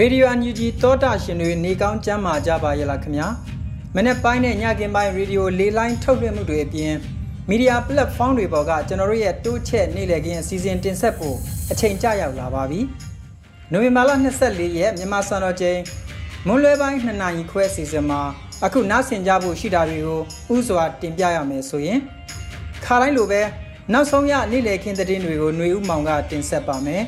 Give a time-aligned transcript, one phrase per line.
[0.00, 3.28] Radio UNG တောတာရှင်တွေနေကောင်းကျမ်းမာကြပါရဲ့လားခင်ဗျာ
[3.94, 6.94] မနေ့ပိုင်းနဲ့ညကင်ပိုင်းရေဒီယိုလေးလိုင်းထုတ်လွှင့်မှုတွေအပြင်
[7.48, 11.36] မီဒီယာ platform တွေပေါ်ကကျွန်တော်တို့ရဲ့တိုးချက်နေ့လည်ခင်းအစီအစဉ်တင်ဆက်ဖို့
[11.72, 12.80] အချိန်ကျရောက်လာပါပြီ
[13.72, 14.10] နိုဝင်ဘာလ
[14.44, 15.78] 24ရက်မြန်မာစံတော်ချိန်
[16.46, 18.20] မွန်းလွဲပိုင်း2နာရီခွဲအစီအစဉ်မှာ
[18.64, 20.20] အခုနားဆင်ကြဖို့ရှိတာတွေကို
[20.54, 21.98] ဥစွာတင်ပြရမယ်ဆိုရင်
[22.84, 23.40] ခါတိုင်းလိုပဲ
[23.92, 27.02] နောက်ဆုံးရနေ့လည်ခင်းသတင်းတွေကိုຫນွေဦးမောင်ကတင်ဆက်ပါမယ်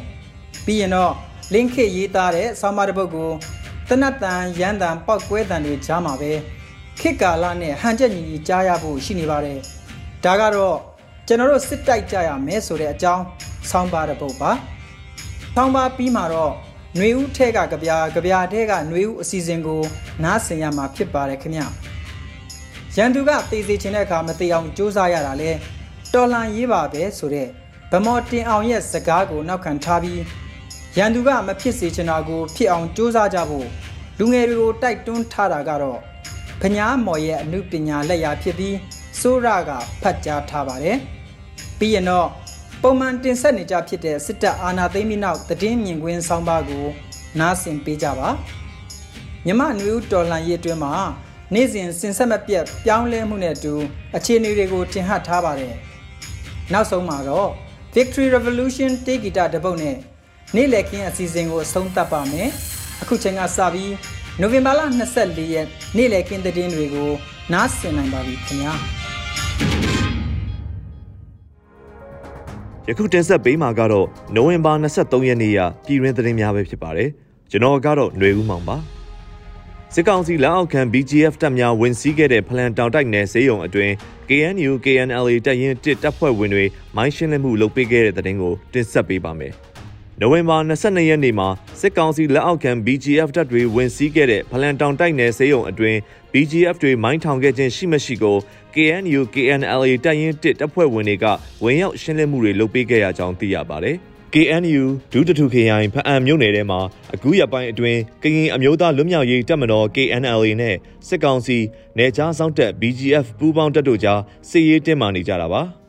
[0.66, 1.14] ပြီးရင်တော့
[1.53, 3.31] လင်းခေရေးသားတဲ့ဆောင်းပါးတစ်ပုဒ်ကို
[3.89, 6.31] တနတ်တန်ရန်တန်ပောက်ကွဲတန်တွေကြားမှာပဲ
[6.99, 9.59] ခေတ်ကာလနဲ့ဟန်ချက်ညီညီကြားရဖို့ရှိနေပါတယ်
[10.23, 10.77] ဒါကတော့
[11.27, 13.23] ကျွန်တော်တို့စစ်တိုက်ကြရမယ်ဆိုတဲ့အကြောင်း
[13.69, 14.51] ဆောင်းပါးတစ်ပုဒ်ပါ
[15.55, 16.53] ဆောင်းပါးပြီးမှာတော့
[16.95, 19.81] ຫນွေဦးထဲကကြပြာကြပြာထဲကຫນွေဦးအစီအစဉ်ကို
[20.23, 21.61] နားဆင်ရမှာဖြစ်ပါတယ်ခင်ဗျ
[22.97, 25.51] ရန်သူကတေးစီခြင်းတဲ့အခါမတေအောင်စူးစမ်းရတာလဲ
[26.13, 27.47] တော်လှန်ရေးပါပဲဆိုတဲ့
[27.91, 30.21] ဗမော်တင်အောင်ရဲ့စကားကိုနောက်ခံထားပြီး
[30.98, 33.66] ရန်သူကမဖြစ်စေချင်တာကို ဖြစ်အောင်စူးစမ်းကြဖို့
[34.18, 35.98] လူငယ်တွေကိုတိုက်တွန်းထားတာကတော့
[36.62, 38.76] ခညာမော်ရဲ့အမှုပညာလက်ရာဖြစ်ပြီး
[39.20, 39.70] စိုးရက
[40.02, 40.96] ဖတ်ကြားထားပါတယ်။
[41.78, 42.28] ပြီးရင်တော့
[42.82, 46.86] ပုံမှန်တင်ဆက်နေကြဖြစ်တဲ့စစ်တပ်အာဏာသိမ်းပြီးနောက်တည်င်းမြင်ကွင်းဆောင်းပါးကို
[47.38, 48.28] နားဆင်ပေးကြပါ။
[49.46, 50.94] မြမနွေဦးတော်လှန်ရေးအတွင်းမှာ
[51.54, 53.74] နေ့စဉ်စင်ဆက်မပြတ်ပြောင်းလဲမှုနဲ့အတူ
[54.16, 55.74] အခြေအနေတွေကိုတင်ဟပ်ထားပါတယ်။
[56.72, 57.50] နောက်ဆုံးမှာတော့
[57.94, 59.96] Victory Revolution တေးဂီတတပုတ်နဲ့
[60.56, 62.48] နေ့လည်ခင်းအစီအစဉ်ကိုအဆုံးသတ်ပါမယ်
[63.02, 63.92] အခုချိန်ကစပြီး
[64.40, 64.80] နိုဝင်ဘာလ
[65.16, 65.66] 24ရက်
[65.96, 67.10] နေ့လည်ခင်းသတင်းတွေကို
[67.52, 68.74] နားဆင်နိုင်ပါပြီခင်ဗျာ
[72.88, 77.10] ယခုတင်ဆက်ပေးမှာကတော့နိုဝင်ဘာ23ရက်နေ့ရပြည်တွင်းသတင်းများပဲဖြစ်ပါတယ်
[77.50, 78.76] ကျွန်တော်ကတော့ຫນွေဦးမောင်ပါ
[79.94, 83.92] စစ်ကောင်စီလက်အောက်ခံ BGF တပ်များဝင်စီးခဲ့တဲ့ဖလန်တောင်တိုက်နယ်ဈေးရုံအတွင်း
[84.28, 86.64] KNU KNLA တပ်ရင်းတစ်တပ်ဖွဲ့ဝင်တွေ
[86.96, 89.54] မိုင်းရှင်းလင်းမှုလုပ်ပေးခဲ့တဲ့တဲ့တင်ကိုတင်ဆက်ပေးပါမယ်။
[90.20, 91.48] နိုဝင်ဘာ22ရက်နေ့မှာ
[91.80, 95.98] စစ်ကောင်စီလက်အောက်ခံ BGF တပ်တွေဝင်စီးခဲ့တဲ့ဖလန်တောင်တိုက်နယ်စေယုံအတွင်း
[96.32, 98.36] BGF တွေမိုင်းထောင်ခဲ့ခြင်းရှိမရှိကို
[98.74, 101.26] KNU KNLA တပ်ရင်း1တပ်ဖွဲ့ဝင်တွေက
[101.64, 103.96] ဝင်ရောက်ရှင်းလင်းမှုတွေလုပ်ပေးခဲ့ရကြောင်းသိရပါတယ်။
[104.34, 106.80] KNU ဒုတထုခရိုင်ဖအံမြို့နယ်ထဲမှာ
[107.14, 110.76] အခုရပိုင်းအတွင်းကရင်အမျိုးသားလွတ်မြောက်ရေးတပ်မတော် KNLA နဲ့
[111.08, 111.58] စစ်ကောင်စီ
[111.98, 114.20] နယ်ခြားစောင့်တပ် BGF ပူးပေါင်းတပ်တို့ကြား
[114.50, 115.62] စစ်ရေးတင်းမာနေကြတာပါ။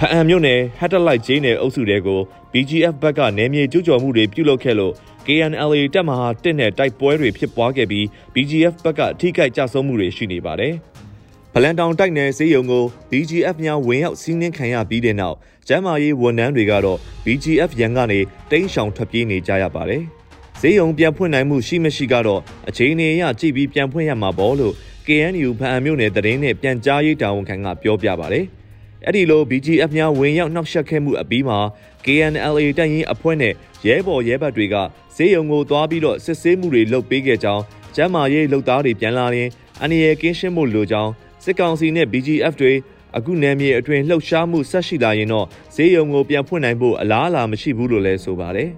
[0.00, 2.20] ဖအံမြို့နယ်ဟက်တလိုက်ဂျင်းနယ်အုပ်စုတွေကို
[2.52, 4.92] BGF ဘက်ကနေမြေကျူးကျော်မှုတွေပြုလုပ်ခဲ့လို့
[5.26, 10.74] KNLA တပ်မဟာတစ်နဲ့တိုက်ပွဲတွေဖြစ်ပွားခဲ့ပြီး BGF ဘက်ကထိခိုက်ကြဆုံးမှုတွေရှိနေပါတယ်။
[11.52, 15.36] ဗလန်တောင်တိုက်နယ်စေယုံကို BGF များဝင်ရောက်စီးနင်းခံရပြီးတဲ့နောက်
[15.68, 18.20] ကျမ်းမာရေးဝန်ထမ်းတွေကတော့ BGF ရန်ကနေ
[18.50, 20.02] တိမ်းရှောင်ထွက်ပြေးနေကြရပါတယ်။
[20.60, 24.74] ဈေးရုံပြန်ဖွင့်နိုင်မှုရှိမရှိကတော့အခြေအနေအရကြည့်ပြီးပြန်ဖွင့်ရမှာပေါ့လို့
[25.06, 28.42] KNU ဖအံမြို့နယ်တရင်နဲ့ပြန်ကြားရေးတာဝန်ခံကပြောပြပါဗျ။
[29.04, 31.58] အဲ့ဒီလို BGF များဝင်ရောက်နှောက်ယှက်ခဲ့မှုအပြီးမှာ
[32.04, 33.54] KNLA တပ်ရင်းအဖွဲ့နဲ့
[33.86, 34.74] ရဲဘော်ရဲဘက်တွေက
[35.16, 37.62] ဈေးရုံကိုသွားပြီးတော့စစ်ဆေးမှုတွေလုပ်ပေးခဲ့ကြောင်း
[37.96, 41.12] ကျမ်းမာရေးလုပ်သားတွေပြန်လာရင်အန်ရီကင်းရှင်းမှုလိုကြောင်း
[41.44, 42.72] စစ်ကောင်စီနဲ့ BGF တွေ
[43.16, 48.70] အခုနယ်မြေအတွင်းလှုပ်ရှားမှုဆက်ရှိလာရင်တော့ဈေးရုံကိုပြန်ဖွင့်နိုင်ဖို့အလားအလာမရှိဘူးလို့လည်းဆိုပါတယ်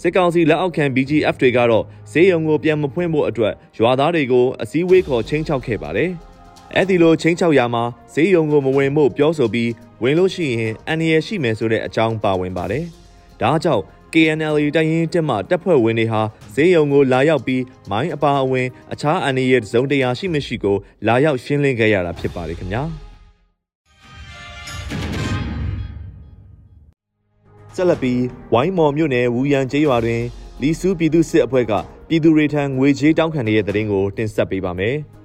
[0.00, 6.10] စစ်ကောင်စီလက်အောက်ခံ BGF တွေကတော့ဈေးရုံကိုပြန်မဖွင့်ဖို့အတွက်ရွာသားတွေကိုအစည်းအဝေးခေါ်ချင်းချောက်ခဲ့ပါတယ်။
[6.76, 7.84] အဲ့ဒီလိုချင်းချောက်ရမှာ
[8.14, 9.70] ဈေးရုံကိုမဝင်ဖို့ပြောဆိုပြီး
[10.02, 12.84] ဝင်လို့ရှိရင်အန်ရရှိမယ်ဆိုတဲ့အကြောင်းပါဝင်ပါတယ်။
[13.40, 13.82] ဒါကြောင့်
[14.12, 16.22] KNL တိုင်ရင်တက်မှတပ်ဖွဲ့ဝင်တွေဟာ
[16.54, 20.76] ဈေးရုံကိုလာရောက်ပြီးမိုင်းအပါအဝင်အခြားအန်ရဇုံတရားရှိမရှိကို
[21.06, 22.82] လာရောက်ရှင်းလင်းခဲ့ရတာဖြစ်ပါတယ်ခင်ဗျာ။
[27.74, 28.22] ဆက်လက်ပြီး
[28.52, 30.22] ဝိုင်းမော်မြို့နယ်ဝူရန်ကျေးရွာတွင်
[30.62, 31.72] လီဆူပြည်သူစစ်အဖွဲ့က
[32.08, 34.96] ပြည်သူတွေထံငွေချေးတောင်းခံနေတဲ့တဲ့ရင်ကိုတင်ဆက်ပေးပါမယ်။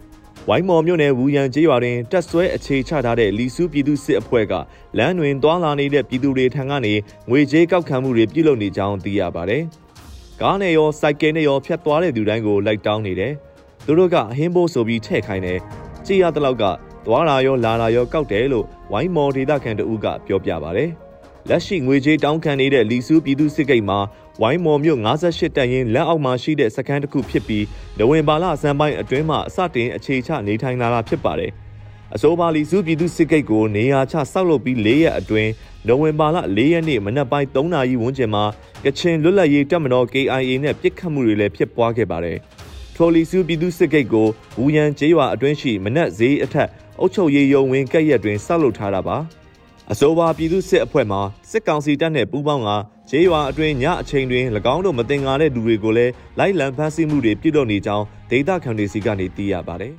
[0.49, 4.53] ဝိုင်းမော်မြို့နယ်ဝူရန်ကျေးရွာတွင်တက်ဆွဲအခြေချထားတဲ့လီစုပြည်သူစစ်အဖွဲ့က
[4.97, 6.93] လမ်းတွင်တွာလာနေတဲ့ပြည်သူတွေထံကနေ
[7.29, 9.63] ငွေကြေးကောက်ခံမှုတွေပြုလုပ်နေကြောင်းသိရပါတယ်။
[10.41, 13.33] ကားနဲ့ရောစိုက်ကယ်နဲ့ရောဖြတ်သွားတဲ့သူတိုင်းကိုလိုက်တောင်းနေတယ်။
[13.85, 15.59] သူတို့ကအဟင်းဖို့ဆိုပြီးထည့်ခိုင်းတယ်။
[16.05, 16.63] ကြည်ရတဲ့လောက်က
[17.05, 20.89] သွားလာရောလာလာရောကောက်တယ်လို့ဝိုင်းမော်ဒေသခံတဦးကပြောပြပါတယ်။
[21.49, 23.99] လက်ရှိငွေကြေးတောင်းခံနေတဲ့လီစုပြည်သူစစ်ကိတ်မှာ
[24.41, 27.65] ဝိုင်းမော်မြို့58တန်ရင်လက်အောက်မှာရှိတဲ့စခန်းတစ်ခုဖြစ်ပြီး
[27.97, 31.51] နဝင်ဘာလအစမ်းပိုင်းအတွင်းမှာအစတင်အခြေချနေထိုင်လာတာဖြစ်ပါတယ်။
[32.15, 35.51] အဆိုပါလီစုပြည်သူစစ်ကိတ်ကိုနေရာချဆောက်လုပ်ပြီး၄ရက်အတွင်း
[35.87, 38.43] နဝင်ဘာလ၄ရက်နေ့မနက်ပိုင်း3နာရီဝန်းကျင်မှာ
[38.85, 42.37] ကချင်လွတ်လပ်ရေးတပ်မတော် KIA နဲ့ပြစ်ခတ်မှုတွေလည်းဖြစ်ပွားခဲ့ပါတယ်။
[42.95, 44.27] ထိုလီစုပြည်သူစစ်ကိတ်ကို
[44.59, 49.17] ဝူရန်ကျေးရွာအတွင်းရှိမနက်ဈေးအထက်အုပ်ချုပ်ရေးရုံးဝင်ကက်ရက်တွင်ဆောက်လုပ်ထားတာပါ။
[49.91, 51.17] အဆိုပါပြည်သူစစ်အဖွဲ့မှ
[51.51, 52.69] စစ်ကောင်စီတပ်နဲ့ပူးပေါင်းက
[53.09, 59.93] ဂျေးရွာအတွင်းညအချိန်တွင်၎င်းတို့မတင်ငါတဲ့လူတွေကိုလည်းလိုက်လံဖမ်းဆီးမှုတွေပြုလုပ်နေကြောင်းဒေသခံတွေစီကနေသိရပါတယ်။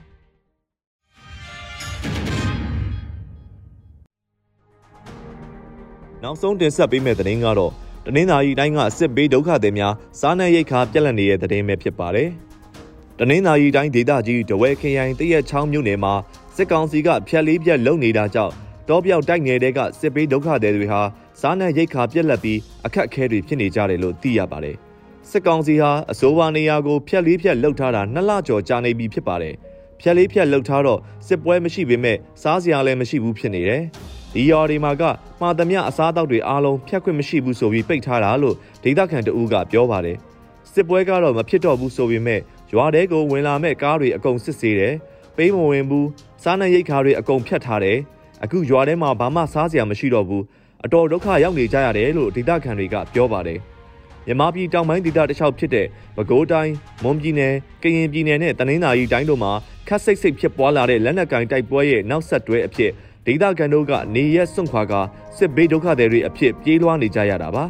[6.23, 7.73] နောက်ဆုံးတင်ဆက်ပေးမယ့်သတင်းကတော့
[8.07, 12.29] တနင်္သာရီတိုင်းကစစ်ဘေးဒုက္ခသည်များစားနပ်ရိက္ခာပြက်လက်နေတဲ့သတင်းပဲဖြစ်ပါတယ်။
[13.19, 16.15] တနင်္သာရီတိုင်းဒေသကြီးဒဝဲခရိုင်တရက်ချောင်းမြို့နယ်မှာ
[16.57, 21.01] စစ်ကောင်စီကဖျက်လေးပြက်လုပ်နေတာကြောင့် တောပြောက်တိုက်ငယ်တဲ့ကစစ်ပေးဒုက္ခသည်တွေဟာ
[21.41, 24.77] စားနပ်ရိက္ခာပြက်လက်ပြီးအခက်အခဲတွေဖြစ်နေကြတယ်လို့သိရပါတယ်။
[25.31, 29.55] စစ်ကောင်စီဟာအစိုးရနေရာကိုဖျက်လေးဖြက်လှုပ်ထားတာနှစ်လကျော်ကြာနေပြီဖြစ်ပါတယ်။
[30.01, 33.83] ဖျက်လေးဖြက်လှုပ်ထားတော့စစ်ပွဲမရှိပေမဲ့စားစရာလည်းမရှိဘူးဖြစ်နေတယ်။
[34.35, 35.03] ဒီရော်ဒီမှာက
[35.41, 40.17] မှာသမျှအစားအသောက်တွေအားလုံးဖျက်ခွင့်မရှိဘူးဆိုပြီးပိတ်ထားတာလို့ဒေသခံတအူးကပြောပါတယ်။
[40.73, 42.41] စစ်ပွဲကတော့မဖြစ်တော့ဘူးဆိုပေမဲ့
[42.73, 44.95] ရွာတဲကိုဝင်လာမဲ့ကားတွေအကုန်စစ်ဆေးတယ်။
[45.37, 46.09] ပေးမဝင်ဘူး
[46.43, 47.99] စားနပ်ရိက္ခာတွေအကုန်ဖြတ်ထားတယ်။
[48.45, 50.45] အခုရွာထဲမှာဘာမှစားစရာမရှိတော့ဘူး
[50.85, 53.61] အတော်ဒုက္ခရောက်နေကြရတယ်လို့ဒေသခံတွေကပြောပါတယ်
[54.27, 55.87] မြန်မာပြည်တောင်ပိုင်းဒေသတစ်လျှောက်ဖြစ်တဲ့
[56.17, 56.73] ပဲခူးတိုင်း
[57.03, 59.53] မွန်ပြည်နယ်ကရင်ပြည်နယ်နဲ့တနင်္သာရီတိုင်းတို့မှာ
[59.89, 62.91] ခက်စိတ်စိတ်ဖြစ်ပွားလာတဲ့လက်နက်ကင်တိုက်ပွဲရဲ့နောက်ဆက်တွဲအဖြစ်
[63.27, 64.95] ဒေသခံတို့ကနေရက်စွန့်ခွာက
[65.37, 67.65] စစ်ဘေးဒုက္ခသည်တွေအဖြစ်ပြေးလွှားနေကြရတာပါ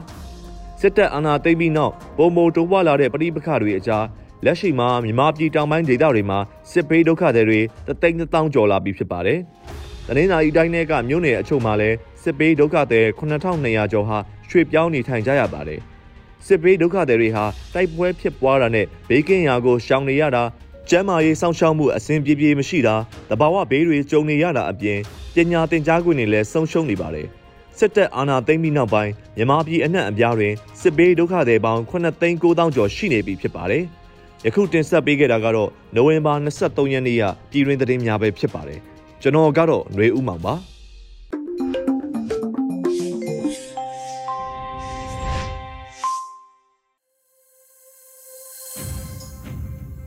[0.80, 4.04] စစ်တပ်အာဏာသိမ်းပြီးနောက်ပုံမတိုးပွားလာတဲ့ပဋိပက္ခတွေအကြား
[4.44, 6.38] လက်ရှိမှာမြန်မာပြည်တောင်ပိုင်းဒေသတွေမှာ
[6.72, 9.40] စစ်ဘေးဒုက္ခသည်တွေတသိန်းသောင်းကျော်လာပြီဖြစ်ပါတယ်။
[10.08, 14.18] တနင်္သာရီတိုင်းထဲကမြို့နယ်အချို့မှာလည်းစစ်ပေးဒုက္ခသည်9200ကျော်ဟာ
[14.48, 15.80] ရွှေ့ပြောင်းနေထိုင်ကြရပါတယ်။
[16.46, 17.44] စစ်ပေးဒုက္ခသည်တွေဟာ
[17.74, 20.42] တိုက်ပွဲဖြစ်ပွားတာနဲ့ဘေးကင်းရာကိုရှောင်နေရတာ
[20.90, 22.96] ကျန်းမာရေးစောင့်ရှောက်မှုအဆင်ပြေပြေမရှိတာ
[23.30, 24.98] တဘာဝဘေးတွေကြုံနေရတာအပြင်
[25.34, 27.26] ပညာသင်ကြားခွင့်တွေလည်းဆုံးရှုံးနေပါတယ်။
[27.78, 33.84] စစ်တပ်အာဏာသိမ်းပြီးနောက်ပိုင်းမြန်မာပြည်အနှံ့အပြားတွင်စစ်ဘေးဒုက္ခသည်ပေါင်း9,900ကျော်ရှိနေပြီဖြစ်ပါတယ်။
[34.46, 38.82] ယခုတင်ဆက်ပေးခဲ့တာကတော့နိုဝင်ဘာ23ရက်နေ့ကပြည်တွင်သတင်းများပဲဖြစ်ပါတယ်။
[39.22, 40.54] ကျွန်တော်ကတော့ຫນွေဦးမောင်ပါ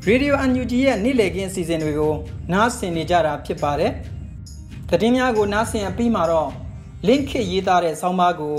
[0.05, 2.13] ရေဒီယိုအန်ယူဂျီရဲ့နေ့လည်ခင်းအစီအစဉ်တွေကို
[2.53, 3.91] နားဆင်နေကြတာဖြစ်ပါတယ်။
[4.89, 6.49] သတင်းများကိုနားဆင်အပြီးမှာတော့
[7.07, 8.55] link ခရေးသားတဲ့ဆောင်းပါးကို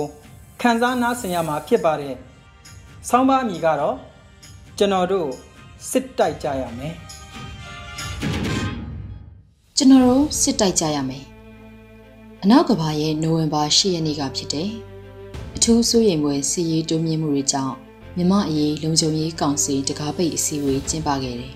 [0.60, 2.14] ခန်းစားနားဆင်ရမှာဖြစ်ပါတယ်။
[3.08, 3.96] ဆောင်းပါးအမည်ကတော့
[4.78, 5.28] ကျွန်တော်တို့
[5.90, 6.94] စစ်တိုက်ကြရမယ်။
[9.79, 11.25] ကျွန်တော်တို့စစ်တိုက်ကြရမယ်
[12.43, 14.71] အနောက်ကဘာရဲ့နိုဝင်ဘာ10ရက်နေ့ကဖြစ်တယ်
[15.55, 17.75] အထူးစိုးရိမ်ဖွယ်စီရေးတိုးမြင့်မှုတွေကြောင့်
[18.17, 21.53] မြမအရေးလုံခြုံရေးကောင်စီတကားပိတ်အစည်းအဝေးကျင်းပခဲ့တယ်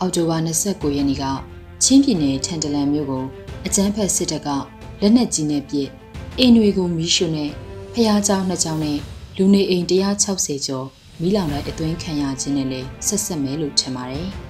[0.00, 1.24] အောက်တိုဘာ29ရက်နေ့က
[1.82, 3.24] ချင်းပြည်နယ်ထန်တလန်မြို့ကို
[3.66, 4.48] အကြမ်းဖက်စစ်တပ်က
[5.00, 5.88] လက်နက်ကြီးနဲ့ပစ်
[6.38, 7.50] အိမ်တွေကိုမီးရှို့နဲ့
[7.92, 8.98] ဖျားเจ้าနှစ်เจ้าနဲ့
[9.36, 10.86] လူနေအိမ်160ကျော်
[11.20, 14.30] မီးလောင်တဲ့အသွင်းခံရခြင်းနဲ့လည်းဆက်ဆက်မဲလို့ထင်ပါတယ်။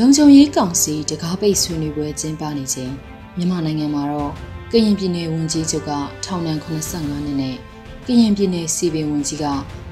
[0.00, 2.92] လုံခြုံရေးကောင်စီတကားပိတ်ဆွေးနွေးပွဲကျင်းပနေချိန်
[3.36, 4.32] မြန်မာနိုင်ငံမှာတော့
[4.70, 5.90] ကရင်ပြည်နယ်ဝန်ကြီးချုပ်က
[6.24, 7.56] ထောင်ဒဏ်85နှစ်နဲ့
[8.06, 9.46] ကရင်ပြည်နယ်စီပင်ဝန်ကြီးက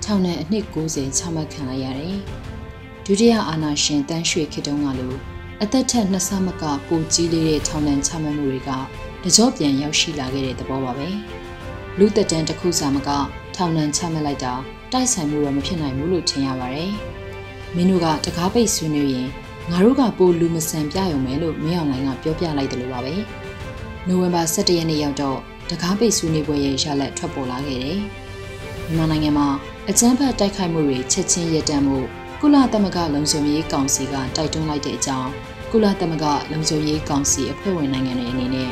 [0.05, 2.17] ထောင်ဒဏ်အနှစ်90ချမှတ်ခံလိုက်ရတယ်။
[3.07, 5.15] ဒုတိယအာဏာရှင်တန်းရွှေခေတုံးကလို
[5.63, 8.71] အသက်ထက်နှစ်ဆမကပိုကြီးလေးတဲ့ထောင်ဒဏ်ချမှတ်မှုတွေက
[9.23, 11.09] တကြောပြန်ရောက်ရှိလာခဲ့တဲ့သဘောပါပဲ။
[11.99, 13.11] လူသက်တမ်းတစ်ခုစာမက
[13.57, 14.55] ထောင်ဒဏ်ချမှတ်လိုက်တာ
[14.93, 16.93] တိုက်ဆိုင်မှုတော့မဖြစ်နိုင်ဘူးလို့ထင်ရပါတယ်။
[17.75, 19.31] မင်းတို့ကတကားပိတ်ဆွေးနွေးရင်
[19.71, 23.15] ငါတို့ကပိုလူမဆန်ပြရုံပဲလို့မင်းအောင်လိုင်းကပြောပြလိုက်တယ်လို့ပါပဲ
[24.07, 25.39] နိုဝင်ဘာ17ရက်နေ့ရောက်တော့
[25.71, 28.01] တကားပိတ်ဆွေးနွေးပွဲရဲ့ရလဒ်ထွက်ပေါ်လာခဲ့တယ်
[28.95, 29.49] မြန်မာနိုင်ငံမှာ
[29.91, 31.97] အကြမ်းဖက်တိုက်ခိုက်မှုတွေချက်ချင်းရပ်တန့်မှု
[32.41, 35.31] ကုလသမဂ္ဂလုံခြုံရေးကောင်စီကတိုက်တွန်းလိုက်တဲ့အကြောင်း
[35.71, 38.71] ကုလသမဂ္ဂလုံခြုံရေးကောင်စီအဖွဲ့ဝင်နိုင်ငံတွေအနေနဲ့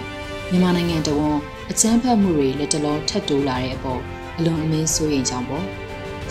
[0.50, 1.36] မြန်မာနိုင်ငံတဝန်
[1.70, 4.00] အကြမ်းဖက်မှုတွေလက်တလောထပ်တိုးလာတဲ့အပေါ်
[4.38, 5.64] အလွန်အမင်းစိုးရိမ်ကြောင်းပေါ့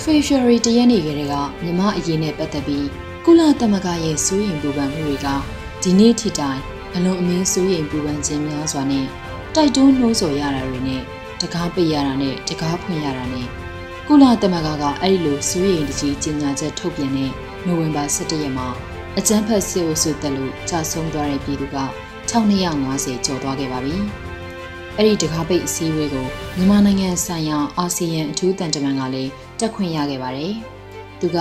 [0.02, 2.88] ဖေဖော်ဝါရီတရက်နေ့ကလေးကမြန်မာအရေးနဲ့ပတ်သက်ပြီး
[3.28, 5.28] ကုလသမဂ္ဂရဲ့စိုးရိမ်ပူပန်မှုတွေက
[5.84, 6.62] ဒီနေ့ထိတိုင်
[6.96, 9.06] အလွန်အမင်းစိုးရိမ်ပူပန်ခြင်းများစွာနဲ့
[9.56, 11.02] တိုက်တွန်းနှိုးဆော်ရတာတွေနဲ့
[11.42, 13.48] တကားပိတ်ရတာနဲ့တကားဖွင့်ရတာနဲ့
[14.08, 17.32] ကုလသမဂ္ဂကအဲ့ဒီလိုစိုးရိမ်တကြီးကြေညာချက်ထုတ်ပြန်တဲ့
[17.66, 18.68] နိုဝင်ဘာ17ရက်မှာ
[19.18, 21.78] အကြမ်းဖက်စစ်အုပ်စုတက်လို့ကြာဆုံးသွားတဲ့ပြည်သူက
[22.32, 23.98] 1250ကျော်သွားခဲ့ပါပြီ။
[24.98, 30.54] အဲ့ဒီတကားပိတ်အစည်းအဝေးကိုမြန်မာနိုင်ငံဆိုင်ရာအာဆီယံအထူးတန်တမန်ကလည်းတက်ခွင့်ရခဲ့ပါတယ်။
[31.22, 31.40] သူက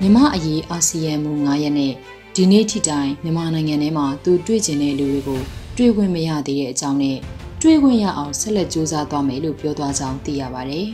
[0.00, 1.92] မြန်မာအရေးအာဆီယံမူ9ရက်နဲ့
[2.34, 5.40] ဒီနေ့ထိတိုင်မြန်မာနိုင်ငံထဲမှာသူတွေ့ကျင်တဲ့လူတွေကို
[5.76, 7.18] တွေ့ခွင့်မရသေးတဲ့အကြောင်းနဲ့
[7.62, 10.86] တွေ့ခွင့်ရအောင်ဆက်လက်စူးစမ်းသွားမယ်လို့ပြောသွားကြောင်းသိရပါတယ်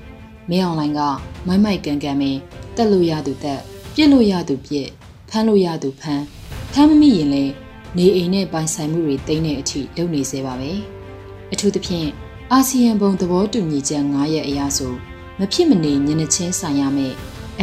[0.48, 1.00] ။မင်းအောင်လိုင်းက
[1.46, 2.30] မိုက်မိုက်ကန်ကန်ပဲ
[2.76, 3.60] တက်လို့ရသူတက်
[3.94, 4.88] ပြစ်လို့ရသူပြစ်
[5.30, 6.24] ဖမ်းလို့ရသူဖမ်း
[6.72, 7.52] ဖမ်းမမိရင်လည်း
[7.96, 10.72] နေအိမ်နဲ့ပိုင်ဆိုင်မှုတွေတိမ့်တဲ့အထိလုပ်နေစေပါပဲ။
[11.52, 12.08] အထူးသဖြင့်
[12.52, 14.92] အာဆီယံဘုံသဘောတူညီချက်9ရက်အရဆို
[15.38, 17.16] မဖြစ်မနေညနေချင်းဆိုင်ရမယ့်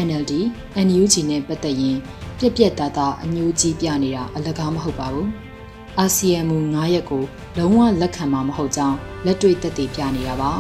[0.06, 0.34] NLD,
[0.86, 1.98] NUG နဲ့ပတ်သက်ရင်
[2.40, 5.28] ပြက်ပြက်သားသားအညိုးကြီးပြနေတာအလကားမဟုတ်ပါဘူး။
[6.00, 7.24] အာဆီယံမူ9ရက်ကို
[7.58, 10.52] လုံးဝလက်ခံမှာမဟုတ်ကြောင်းလက်တွေ့သက်သေပြနေတာပါ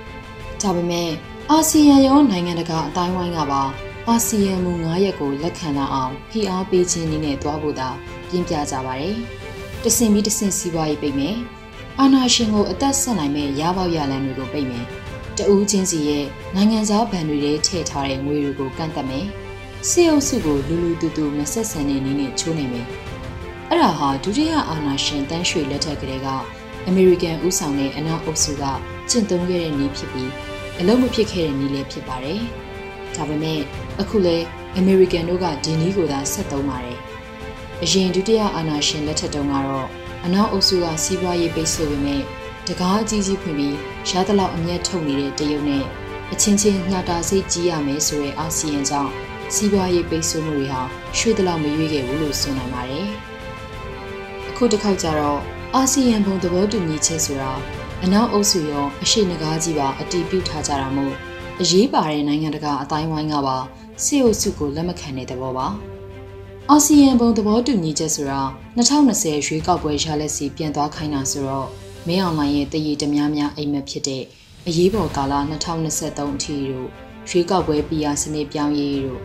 [0.60, 1.10] ။ဒါပေမဲ့
[1.50, 3.62] အာဆီယံရောနိုင်ငံတကာအတိုင်းဝိုင်းကပါ
[4.08, 7.88] အာဆီယံမူ9ရက်ကိုလက်ခံလာအောင်ဖိအားပေးခြင်းနည်းနဲ့တွားဖို့သာ
[8.28, 9.16] ပြင်းပြကြပါတယ်။
[9.82, 11.36] တဆင်ပြီးတဆင်စီးပွားရေးပိတ်မယ်။
[12.00, 14.86] အာနာရှင်ကိုအသက်ဆက်နိုင်မဲ့ရပေါက်ရလန်တွေကိုပိတ်မယ်။
[15.38, 19.26] တဦးချင်းစီရဲ့နိုင်ငံသားဗန်တွေထဲထည့်ထားတဲ့ငွေတွေကိုကန့်သက်မယ်။
[19.88, 22.86] စေအုပ်စုကိုလူလူတူတူမဆက်ဆံတဲ့နည်းနဲ့ချိုးနိုင်မယ်။
[23.68, 26.28] အဲ့ဒါဟာဒုတိယအာဏာရှင်တန်းရွှေလက်ထက်ကလေးက
[26.86, 28.64] အမေရိကန်ဥဆောင်တဲ့အနောက်အုပ်စုက
[29.10, 30.30] ကျင့်သုံးခဲ့တဲ့နည်းဖြစ်ပြီး
[30.80, 32.40] အလုံးမဖြစ်ခဲ့တဲ့နည်းလည်းဖြစ်ပါတယ်။
[33.14, 33.60] ဒါပေမဲ့
[34.00, 34.36] အခုလဲ
[34.76, 36.98] အမေရိကန်တို့ကဒီနည်းကိုသာဆက်သုံးပါတယ်။
[37.82, 39.88] အရင်ဒုတိယအာဏာရှင်လက်ထက်တုန်းကတော့
[40.24, 42.22] အနောက်အုပ်စုကစီးပွားရေးပိတ်ဆို့ပေမဲ့
[42.68, 43.76] တကားအကြီးကြီးဖွင့်ပြီး
[44.08, 45.84] ရှားတလောက်အမျက်ထုတ်နေတဲ့တရုတ်နဲ့
[46.32, 49.12] အချင်းချင်းညှတာစိတ်ကြီးရမယ်ဆိုတဲ့အာဆီယံကြောင့်
[49.54, 50.82] စီးပွားရေးပိတ်ဆို့မှုတွေဟာ
[51.16, 53.08] ရွှေတလောက်မရွေးခဲ့ဘူးလို့ဆိုနိုင်ပါတယ်။
[54.48, 55.40] အခုတစ်ခေါက်ကျတော့
[55.74, 57.52] အာဆီယံဘုံသဘောတူညီချက်ဆိုတာ
[58.04, 61.14] အနောက်အုပ်စုရောအရှိနဂါးကြီးပါအတီးပြုတ်ထားကြတာမို့
[61.60, 63.58] အရေးပါတဲ့နိုင်ငံတကာအတိုင်းဝိုင်းကပါ
[64.04, 65.66] စစ်အုပ်စုကိုလက်မခံတဲ့သဘောပါ
[66.70, 68.40] အာဆီယံဘုံသဘောတူညီချက်ဆိုတာ
[68.76, 71.68] 2020ရွေးကောက်ပွဲရလက်စီပြန်သွားခိုင်းတာဆိုတော့
[72.08, 74.22] မင်းအောင်လှိုင်ရဲ့တည်ရည်တများများအိမ်မက်ဖြစ်တဲ့
[74.68, 75.34] အရေးပေါ်ကာလ
[75.84, 76.88] 2023အထိတို့
[77.28, 79.20] ရွေးကောက်ပွဲ PR စနစ်ပြောင်းရေးတို့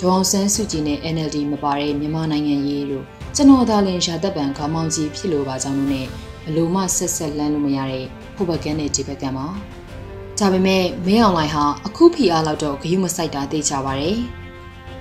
[0.00, 3.04] ဒေါအောင်ဆန်းစုကြည်နဲ့ NLD မပါတဲ့မြန်မာနိုင်ငံရေးတို့
[3.36, 6.06] ကျွန်တော်သာလင်ရာသက်ပံခေါမောင်ကြီးဖြစ်လို့ပါကြောင်းလို့နဲ့
[6.44, 9.46] ဘလို့မှဆက်ဆက်လန်းလို့မရတဲ့ဖုတ်ဘကန်နဲ့ဒီဘကန်ပါ
[10.38, 14.18] ဒါပေမဲ့မင်းအောင်လှိုင်ဟာအခုဖီအားလောက်တော့ဂယုမဆိုင်တာသိကြပါတယ်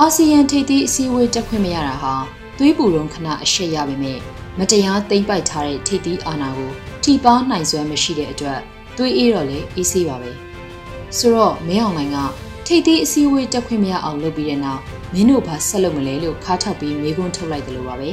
[0.01, 2.13] အာဆီယံထိပ်သီးအစည်းအဝေးတက်ခွင့်မရတာဟာ
[2.58, 4.20] သွေးပူတုံခဏအရှက်ရပေမဲ့
[4.60, 6.72] မတရားသိမ့်ပိုက်ထားတဲ့ထိပ်သီးအာဏာကို
[7.07, 8.59] ထိပါနိုင်စွမ်းမရှိတဲ့အတွက်
[8.97, 10.31] သွေးအေးတော့လေအေးဆေးပါပဲ
[11.17, 12.17] ဆိုတော့မင်းအောင်လိုင်က
[12.65, 14.81] ထိတ်သေးအစည်းအဝေးတက်ခွင့်မရအောင်လုပ်ပြီးတဲ့နောက်
[15.13, 18.12] မင်းတို့ဘာဆက်လုပ်မလဲလို့ခါထောက်ပြီးမေးခွန်းထုတ်လိုက်တယ်လို့ပါပဲ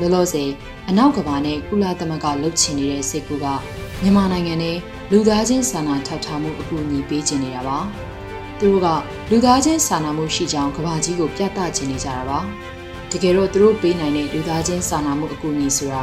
[0.00, 0.50] လောလောဆယ်
[0.88, 3.46] အနောက်ကဘာနဲ့ကုလသမဂ္ဂလှုပ်ချင်နေတဲ့စိတ်ကူက
[4.02, 4.76] မြန်မာနိုင်ငံနဲ့
[5.10, 7.78] လူသားချင်းစာနာထောက်ထားမှုအကူအညီပေးချင်နေတာပါ
[8.58, 8.88] သူတို့က
[9.30, 12.38] လူသားချင်းစာနာမှုရှိကြောင်းကဘာကြီးကိုပြသချင်နေကြတာပါ
[13.10, 15.96] တကယ်တော့သူတို့ပေးနိုင်တဲ့လူသားချင်းစာနာမှုအကူအညီဆိုတ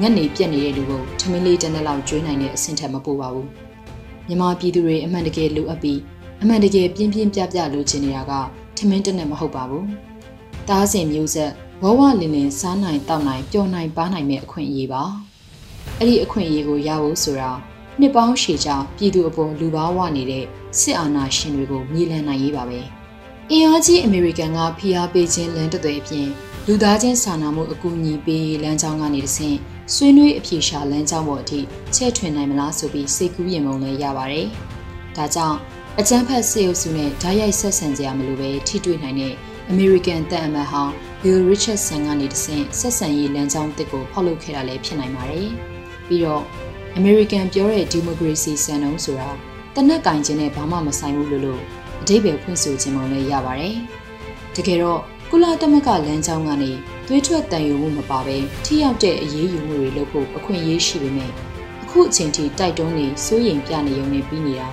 [0.00, 3.48] ငက်နေပြက်နေတဲ့လူကိုထမင်းလေးတစ်နက်လောက်ကျွေးနိုင်တဲ့အဆင့်ထက်မပိုပါဘူး
[4.26, 6.00] မြန်မာပြည်သူတွေအမှန်တကယ်လိုအပ်ပြီး
[6.42, 8.32] အမှန်တကယ်ပြင်းပြင်းပြပြလိုချင်နေတာက
[8.76, 9.86] ထမင်းတစ်နက်မဟုတ်ပါဘူး
[10.68, 11.50] တားစင်မျိုးဆက်
[11.82, 15.02] ဝဝလင်လင်စားနိုင်တောက်နိုင်ပျော်နိုင်ပါနိုင်မဲ့အခွင့်အရေးပါ
[15.98, 17.50] အဲ့ဒီအခွင့်အရေးကိုရဖို့ဆိုတာ
[18.00, 20.44] နှစ်ပေါင်းရှည်ကြာပြည်သူအပေါ်လူပါဝနေတဲ့
[20.80, 22.80] စစ်အာဏာရှင်တွေကိုမြေလှန်နိုင်ရေးပါပဲ
[23.50, 26.28] အင်အားကြီးအမေရိကန်ကဖိအားပေးခြင်းလမ်းတစ်သွယ်အပြင်
[26.66, 29.58] လူသားချင်းစာနာမှုအကူအညီပေးလမ်းကြောင်းကနေတဆင့်
[29.94, 31.60] ဆွေးနွေးအပြေရှာလမ်းကြောင်းပေါ်အထိ
[31.94, 34.46] ချဲ့ထွင်နိုင်မလားဆိုပြီးစိတ်ကူးရင်မုံလည်းရပါတယ်။
[35.16, 35.58] ဒါကြောင့်
[36.00, 39.34] အကြမ်းဖက်စေအုပ်စုနဲ့ဓာတ်ရိုက်ဆက်ဆံကြရမလို့ပဲထိတွေ့နိုင်တဲ့
[39.70, 40.92] အမေရိကန်တပ်အမတ်ဟောင်း
[41.22, 45.48] Bill Richardson ကနေတဆင့်ဆက်ဆံရေးလမ်းကြောင်းတစ်ကိုဖောက်လုပ်ခဲ့တာလည်းဖြစ်နိုင်ပါတယ်။
[46.06, 46.42] ပြီးတော့
[46.96, 49.30] အမေရိကန်ပြောတဲ့ဒီမိုကရေစီစံနှုန်းဆိုတာ
[49.74, 51.62] တနက်ကင်ခြင်းနဲ့ဘာမှမဆိုင်ဘူးလို့လို့
[52.02, 53.76] အဓိပ္ပာယ်ဖွင့်ဆိုခြင်းမလည်းရပါတယ်။
[54.54, 56.72] တကယ်တော့ကုလသမဂ္ဂလမ်းကြောင်းကနေ
[57.10, 61.30] သွေးထွက်တန်ယူမှုမပါဘဲထိရောက်တဲ့အရေးယူမှုတွေလုပ်ဖို့အခွင့်အရေးရှိပေမဲ့
[61.82, 64.68] အခုအချိန်ထိတိုက်တွန်းနေစိုးရိမ်ပြနေုံနဲ့ပြီးနေတာ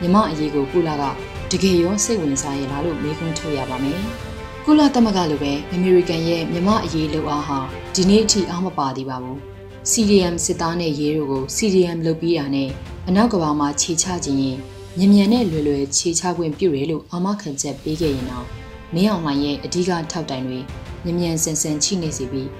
[0.00, 1.02] မြမအရေးကိုကုလက
[1.50, 4.00] တကယ်ရောစိတ်ဝင်စားရလားလို့မေးခွန်းထုတ်ရပါမယ်။
[4.64, 7.58] ကုလသမဂ္ဂလိုပဲအမေရိကန်ရဲ့မြမအရေးလှုပ်အားဟာ
[7.94, 9.38] ဒီနေ့အထိအားမပါသေးပါဘူး။
[9.90, 12.70] CDM စစ်သားနဲ့ရေးတို့ကို CDM လုပ်ပြီးတာနဲ့
[13.08, 14.58] အနောက်ကဘာမှာခြေချခြင်းရင်
[14.98, 18.46] မြန်မြန်နဲ့လွယ်လွယ်ခြေချခွင့်ပြုရဲလို့အာမခံချက်ပေးခဲ့ရင်တော့
[18.94, 20.58] မင်းအောင်လှိုင်ရဲ့အဓိကထောက်တိုင်တွေ
[21.04, 22.50] မြ мян စင်စင်ချိနေစေပြီး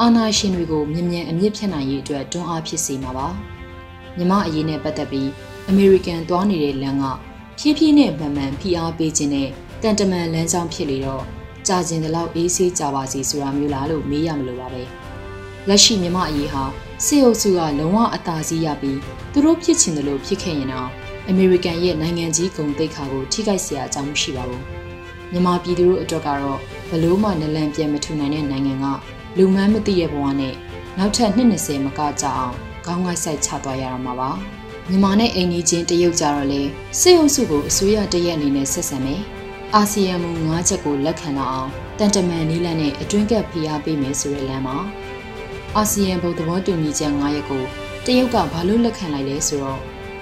[0.00, 3.28] အာဏာရှင်တွေကိုမြ мян အမြင့်ဖြတ်နိုင်ရေးအတွက်တွန်းအားဖြစ်စေမှာပါ
[4.16, 5.30] မြမအရေးနဲ့ပတ်သက်ပြီး
[5.68, 7.04] အမေရိကန်သွားနေတဲ့လမ်းက
[7.58, 9.48] ဖြည်းဖြည်းနဲ့မှန်မှန်ဖိအားပေးခြင်းနဲ့
[9.82, 11.24] တန်တမန်လမ်းကြောင်းဖြစ်လေတော့
[11.66, 14.82] ကြာကျင်တဲ့လောက်အေးဆေးကြပါစီဆိုတာမျိုးလားလို့မေးရမလို့ပါပဲ
[15.68, 16.64] လက်ရှိမြမအရေးဟာ
[17.06, 18.98] စေအုပ်စုကလုံးဝအသာစီးရပြီး
[19.32, 20.90] သူတို့ဖြစ်ချင်တယ်လို့ဖြစ်ခဲ့ရင်တော့
[21.28, 24.79] အမေရိကန်ရဲ့နိုင်ငံကြီးဂုဏ်သိက္ခာကိုထိခိုက်စရာအကြောင်းမရှိပါဘူး
[25.32, 26.58] မြန်မာပြည်သူတို့အတွက်ကတော့
[26.90, 28.86] ဘလို့မှနလန်ပြန်မထူနိုင်တဲ့နိုင်ငံက
[29.36, 30.54] လူမှန်းမသိတဲ့ဘဝနဲ့
[30.98, 34.30] နောက်ထပ်220မကကြအောင်ခေါင်းငိုက်ဆိုင်ချသွားရတော့မှာပါ
[34.88, 36.62] မြန်မာနဲ့အိမ်ကြီးချင်းတရုတ်ကြတော့လေ
[37.00, 39.22] စစ်အုပ်စုကိုအစိုးရတရက်အနေနဲ့ဆက်ဆံမယ်
[39.74, 44.78] အာဆီယံမူ၅ချက်ကိုလက်ခံတော့အောင်တန်တမန်နီးလန်းနဲ့အတွင်းကပ်ဖိအားပေးမယ်ဆိုတဲ့လမ်းမှာ
[45.76, 47.62] အာဆီယံဘုံသဘောတူညီချက်၅ရက်ကို
[48.06, 49.80] တရုတ်ကဘာလို့လက်ခံလိုက်လဲဆိုတော့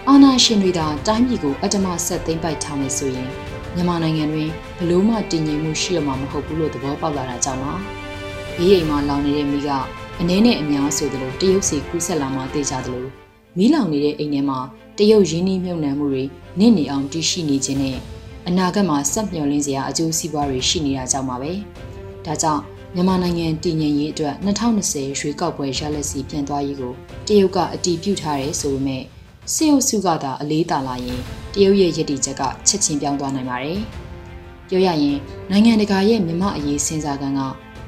[0.09, 3.31] အာဏာရှင်တွေသာတိုင်းပြည်ကိုအတ္တမဆက်သိမ့်ပိုက်ထားမယ်ဆိုရင်
[3.75, 7.73] မြန်မာနိုင်ငံတွင်ဘလို့မှတည်ငြိမ်မှုရှိရမှာမဟုတ်ဘူးလို့သဘောပေါက်လာတာကြောင့်ပါ
[8.57, 9.69] ဘေးအိမ်မှာလောင်နေတဲ့မိက
[10.21, 13.07] အနည်းနဲ့အများဆိုသလိုတရုတ်စီကူးဆက်လာမှသိကြသလို
[13.57, 14.59] မီးလောင်နေတဲ့အိမ်ထဲမှာ
[14.99, 16.25] တရုတ်ရင်းနှီးမြှုပ်နှံမှုတွေ
[16.59, 17.97] နင့်နေအောင်တည်ရှိနေခြင်းနဲ့
[18.49, 21.53] အနာဂတ်မှာစက်မျှော်လင့်စရာအကျိုးစီးပွားတွေရှိနေတာကြောင့်ပါပဲ
[22.25, 22.63] ဒါကြောင့်
[22.95, 26.93] မြန်မာနိုင်ငံတည်ငြိမ်ရေးအတွက်2020ရွေးကောက်ပွဲရလဒ်စီပြန်သွားရေးကို
[27.27, 29.03] တရုတ်ကအတီးပြုတ်ထားတယ်ဆိုပေမဲ့
[29.55, 31.21] စေအုပ်စုကသာအလေးတာလာရင်
[31.53, 33.81] တရုတ်ရဲ့ရည်တည်ချက်ကချက်ချင်းပြောင်းသွားနိုင်ပါတယ်။
[34.69, 35.19] ပြောရရင်
[35.51, 37.41] နိုင်ငံတကာရဲ့မြမအရေးစဉ်းစားကံက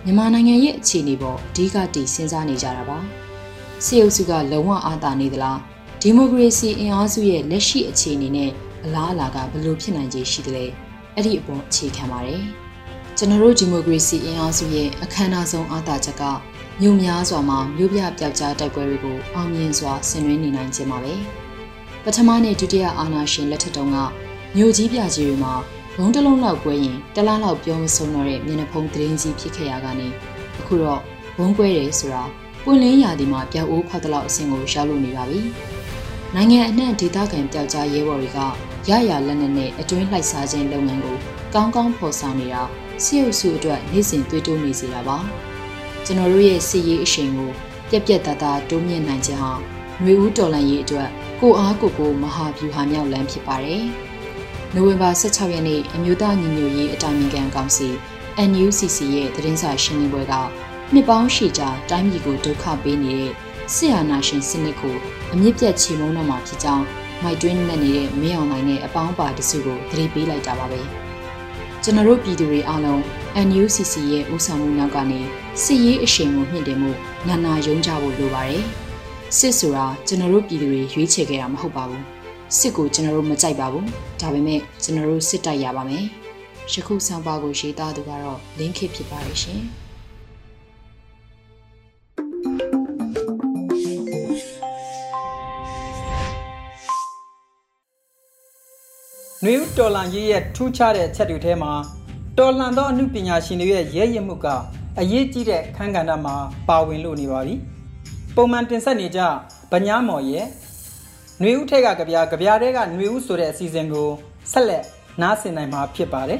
[0.05, 2.99] မြန်မာနိုင်ငံရဲ့အခြေအနေပေါ်အဓိကတည်စဉ်းစားနေကြတာပါ။
[3.85, 5.59] စေအုပ်စုကလုံးဝအာသာနေသလား
[6.01, 8.51] ဒီမိုကရေစီအင်အားစုရဲ့လက်ရှိအခြေအနေနဲ့
[8.85, 10.65] အလားအလာကဘယ်လိုဖြစ်နိုင်ခြေရှိသလဲ
[11.15, 12.43] အဲ့ဒီအပေါ်အခြေခံပါတယ်။
[13.17, 16.23] ကျွန်တော်တို့ဒီမိုကရေစီအင်အားစုရဲ့အခမ်းအနားဆုံးအာသာချက်က
[16.81, 21.15] မြို့များစွာမှာမြို့ပြပျောက်ကြားတိုက်ပွဲတွေကိုအောင်မြင်စွာဆင်နွှဲနေနိုင်ခြင်းပါပဲ။
[22.05, 23.99] ပထမနဲ့ဒုတိယအာဏာရှင်လက်ထက်တုန်းက
[24.57, 25.55] မြို့ကြီးပြကြီးတွေမှာ
[25.97, 30.09] ဘုံတစ်လုံးလောက်ကွဲရင်တလားလောက်ပြောမဆုံးတော့တဲ့မျက်နှာဖုံးသတင်းကြီးဖြစ်ခဲ့ရကနေ
[30.61, 31.01] အခုတော့
[31.37, 32.25] ဘုံကွဲတယ်ဆိုတာ
[32.65, 35.41] ပွင့်လင်းရာဒီမှာပျောက်အိုးဖောက်တလောက်အဆင့်ကိုရောက်လို့နေပါပြီ။
[36.35, 38.39] နိုင်ငံအနှံ့ဒေသခံပျောက်ကြားရဲဘော်တွေက
[38.89, 41.17] ရရလက်နက်နဲ့အတွင်းလှိုက်စားခြင်းလုပ်ငန်းကို
[41.55, 42.63] ကောင်းကောင်းဖော်ဆောင်နေတာ
[43.03, 45.19] စီအုပ်စုအတွက်နေ့စဉ်တွေးတိုးနေစေတာပါ။
[46.05, 47.51] ကျွန်တော်တို့ရဲ့စီရေးအရှိန်ကို
[47.91, 49.53] ပြက်ပြက်သားသားတိုးမြင့်နိုင်ခြင်းဟာ
[50.03, 51.09] ຫນွေဦးတော်လန်ရေးအတွက်
[51.41, 53.85] ကိုအားကိုကိုမဟာဗျူဟာမြောက်လမ်းဖြစ်ပါတယ်။
[54.75, 57.89] နိုဝင်ဘာ16ရက်နေ့အမျိုးသားညီညွတ်ရေးအတိုင်ပင်ခံကောင်စီ
[58.51, 60.35] NUCC ရဲ့သတင်းစာရှင်းလင်းပွဲက
[60.93, 63.33] နှစ်ပေါင်းရှည်ကြာတိုင်းပြည်ကိုဒုက္ခပေးနေတဲ့
[63.75, 64.97] ဆီယာနာရှင်စနစ်ကို
[65.33, 66.85] အမြင့်ပြတ်ချေမှုန်းတော့မှာဖြစ်ကြောင်း
[67.23, 70.81] မိုက်တွင်းနဲ့နေတဲ့မင်းအောင်နိုင်နဲ့အပေါင်းပါတစုကိုသတိပေးလိုက်တာပါပဲ။
[71.83, 73.01] ကျွန်တော်တို့ပြည်သူတွေအားလုံး
[73.47, 75.21] NUCC ရဲ့ဦးဆောင်မှုနောက်ကနေ
[75.63, 76.91] စစ်ရေးအရှိန်ကိုမြင့်တင်မှု
[77.29, 78.65] နာနာယုံကြဖို့လိုပါတယ်။
[79.39, 82.05] စစ်ဆိုတာကျွန်တော်တို့ပြည်သူတွေရွေးချယ်ခဲ့တာမဟုတ်ပါဘူး
[82.59, 83.87] စစ်ကိုကျွန်တော်တို့မကြိုက်ပါဘူး
[84.21, 86.05] ဒါပေမဲ့ကျွန်တော်တို့စစ်တိုက်ရပါမယ်
[86.73, 89.61] ယခုဆောင်ပါကိုရေးသားသူကတော့လင်းခစ်ဖြစ်ပါရဲ့ရှင်
[99.45, 101.73] နွေဦးတော်လန်ရေးရဲ့ထူးခြားတဲ့အချက်တွေထဲမှာ
[102.39, 104.47] တော်လန်သောအမှုပညာရှင်တွေရဲ့ရဲရင့်မှုက
[105.01, 106.35] အရေးကြီးတဲ့ခန်းကဏ္ဍမှာ
[106.69, 107.57] ပါဝင်လို့နေပါပြီ။
[108.36, 109.20] ပုံမှန်တင်ဆက်နေကြ
[109.72, 110.46] ဗညာမော်ရဲ့
[111.40, 114.10] ຫນွေဦးထက်ကကြပြကြပြတဲ့ကຫນွေဦးဆိုတဲ့အစီအစဉ်ကို
[114.52, 114.84] ဆက်လက်
[115.22, 116.40] နားဆင်နိုင်မှာဖြစ်ပါတယ်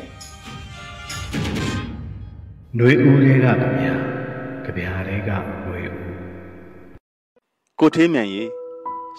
[2.76, 3.86] ຫນွေဦးတွေကကြပြ
[4.66, 5.98] ကြပြတဲ့ကຫນွေဦး
[7.80, 8.44] ကိုထေးမြန်ရေ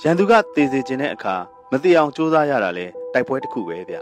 [0.03, 1.37] ရန်သူကတည်စေခြင်းတဲ့အခါ
[1.71, 3.97] မသိအောင်စူးစမ်းရတာလဲတိုက်ပွဲတစ်ခုပဲဗျ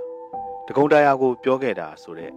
[0.66, 2.30] တကုံတရားကိုပြောခဲ့တာဆိုတဲ့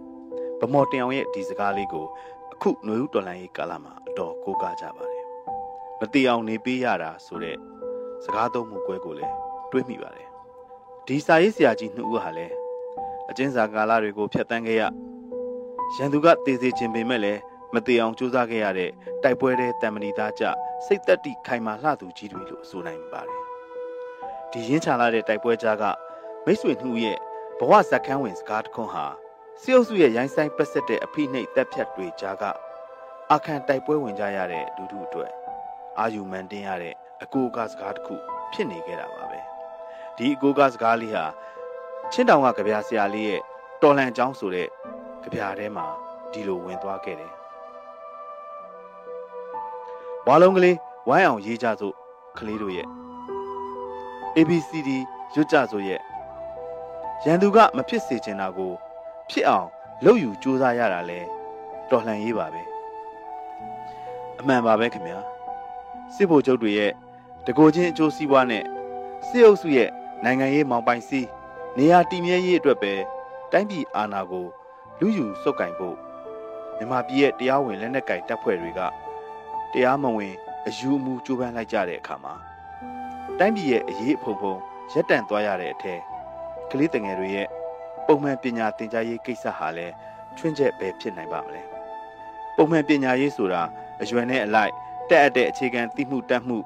[0.60, 2.06] ဗမော်တင်အောင်ရဲ့ဒီစကားလေးကို
[2.52, 5.12] အခုຫນွေဦးတော်လိုင်းရေးကာလမှာအတော်ကိုးကားကြပါတယ် ယ်
[5.99, 7.57] မတိအောင်နေပေးရတာဆိုတဲ့
[8.23, 9.35] စကားသုံးမှုကွဲကိုလည်း
[9.71, 10.27] တွေးမိပါတယ်
[11.07, 12.55] ဒီစာရေးဆရာကြီးနှစ်ဦးဟာလည်း
[13.29, 14.83] အကျဉ်းစာကာလတွေကိုဖျက်ဆီးခဲ့ရ
[15.95, 17.41] ရန်သူကတည်စေခြင်းပေမဲ့လည်း
[17.73, 18.91] မတိအောင်ကြိုးစားခဲ့ရတဲ့
[19.23, 20.43] တိုက်ပွဲတဲ့တံမဏိသားကြ
[20.85, 23.41] စိတ်သက်တိခိုင်မာလှသူကြီးတွေလို့ဆိုနိုင်ပါတယ်
[24.51, 25.83] ဒီရင်းချလာတဲ့တိုက်ပွဲကြားက
[26.45, 27.17] မိတ်ဆွေနှူရဲ့
[27.59, 29.05] ဘဝဇက်ခန်းဝင်စကားတခွန်းဟာ
[29.61, 32.43] စီအုပ်စုရဲ့ရိုင်းဆိုင်ပတ်ဆက်တဲ့အဖိနှိပ်တက်ဖြတ်တွေကြားက
[33.33, 35.31] အခန့်တိုက်ပွဲဝင်ကြရတဲ့လူထုအတွက်
[35.99, 38.15] အာယူမန်တင်ရတဲ့အကိုကစကားတစ်ခု
[38.51, 39.39] ဖြစ်နေခဲ့တာပါပဲ
[40.17, 41.25] ဒီအကိုကစကားလေးဟာ
[42.11, 43.41] ချင်းတောင်ကကြပြဆရာလေးရဲ့
[43.81, 44.67] တော်လန်အကြောင်းဆိုတဲ့
[45.23, 45.85] ကြပြထဲမှာ
[46.31, 47.31] ဒီလိုဝင်သွားခဲ့တယ်
[50.27, 50.77] ဝါလုံးကလေး
[51.07, 51.95] ဝိုင်းအောင်ရေးကြစို့
[52.37, 52.87] ကလေးတို့ရဲ့
[54.37, 54.89] ABCD
[55.35, 56.01] ရွတ်ကြစို့ရဲ့
[57.25, 58.71] ရန်သူကမဖြစ်စေချင်တာကို
[59.29, 59.67] ဖြစ်အောင်
[60.05, 61.19] လုပ်ယူစူးစမ်းရတာလဲ
[61.89, 62.61] တော်လှန်ရေးပါပဲ
[64.39, 65.32] အမှန်ပါပဲခင်ဗျာ
[66.15, 66.91] စစ်ဗိုလ်ချုပ်တွေရဲ့
[67.45, 68.63] တကိုချင်းအကျိုးစီးပွားနဲ့
[69.27, 69.89] စစ်အုပ်စုရဲ့
[70.23, 71.27] နိုင်ငံရေးမောင်ပိုင်စီး
[71.77, 72.93] နေရာတည်မြဲရေးအတွက်ပဲ
[73.51, 74.47] တိုင်းပြည်အာဏာကို
[74.99, 75.95] လူယူစုပ်ကင်ဖို့
[76.77, 78.81] မြန်မာပြည်ရဲ့တရားဝင်လက်နက်ကင်တပ်ဖွဲ့တွေက
[79.73, 80.33] တရားမဝင်
[80.67, 82.33] အယူအမူကြိုးပမ်းလိုက်ကြတဲ့အခါမှာ
[83.39, 84.55] တိုင်းပြည်ရဲ့အရေးအဖုံဖုံ
[84.93, 85.99] ရက်တန့်သွားရတဲ့အထက်
[86.69, 87.47] ကလေးတငယ်တွေရဲ့
[88.07, 89.93] ပုံမှန်ပညာသင်ကြားရေးကိစ္စဟာလည်း
[90.37, 91.61] ချွင်းချက်ပဲဖြစ်နိုင်ပါမလဲ
[92.55, 93.61] ပုံမှန်ပညာရေးဆိုတာ
[94.01, 94.73] အရွယ်နဲ့အလိုက်
[95.09, 96.57] တက်အပ်တဲ့အခြေခံသိမှုတတ်မှု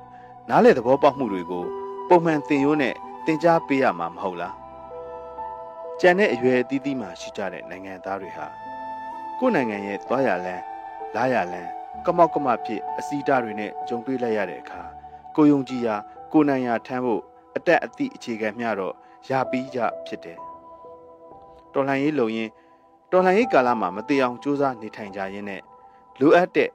[0.50, 1.64] နားလေသဘောပေါက်မှုတွေကို
[2.10, 2.96] ပုံမှန်သင်ရိုးနဲ့
[3.26, 4.56] သင်ကြားပေးရမှာမဟုတ်လား
[6.02, 8.48] ကြံတဲ့အရွယ်အသီးသီးမှာရှိကြတဲ့နိုင်ငံသားတွေဟာ
[9.40, 10.64] ကိုယ်နိုင်ငံရဲ့သွားရလန်း
[11.16, 11.70] လာရလန်း
[12.06, 14.82] ကမောက်ကမဖြစ်အစည်းအတားတွေနဲ့ကြုံတွေ့လိုက်ရတဲ့အခါ
[15.36, 15.96] ကိုယုံကြည်ရာ
[16.34, 17.22] ကိုနိုင်ရာထမ်းဖို့
[17.56, 18.94] အတက်အသည့်အခြေခံမျှတော့
[19.30, 20.38] ရပြီးကြဖြစ်တယ်
[21.74, 22.50] တော်လှန်ရေးလုံရင်
[23.12, 25.62] တော်လှန်ရေးကာလမှာမတေအောင်စူးစမ်းနေထိုင်ကြရင်းနဲ့
[26.20, 26.70] လိုအပ်တဲ့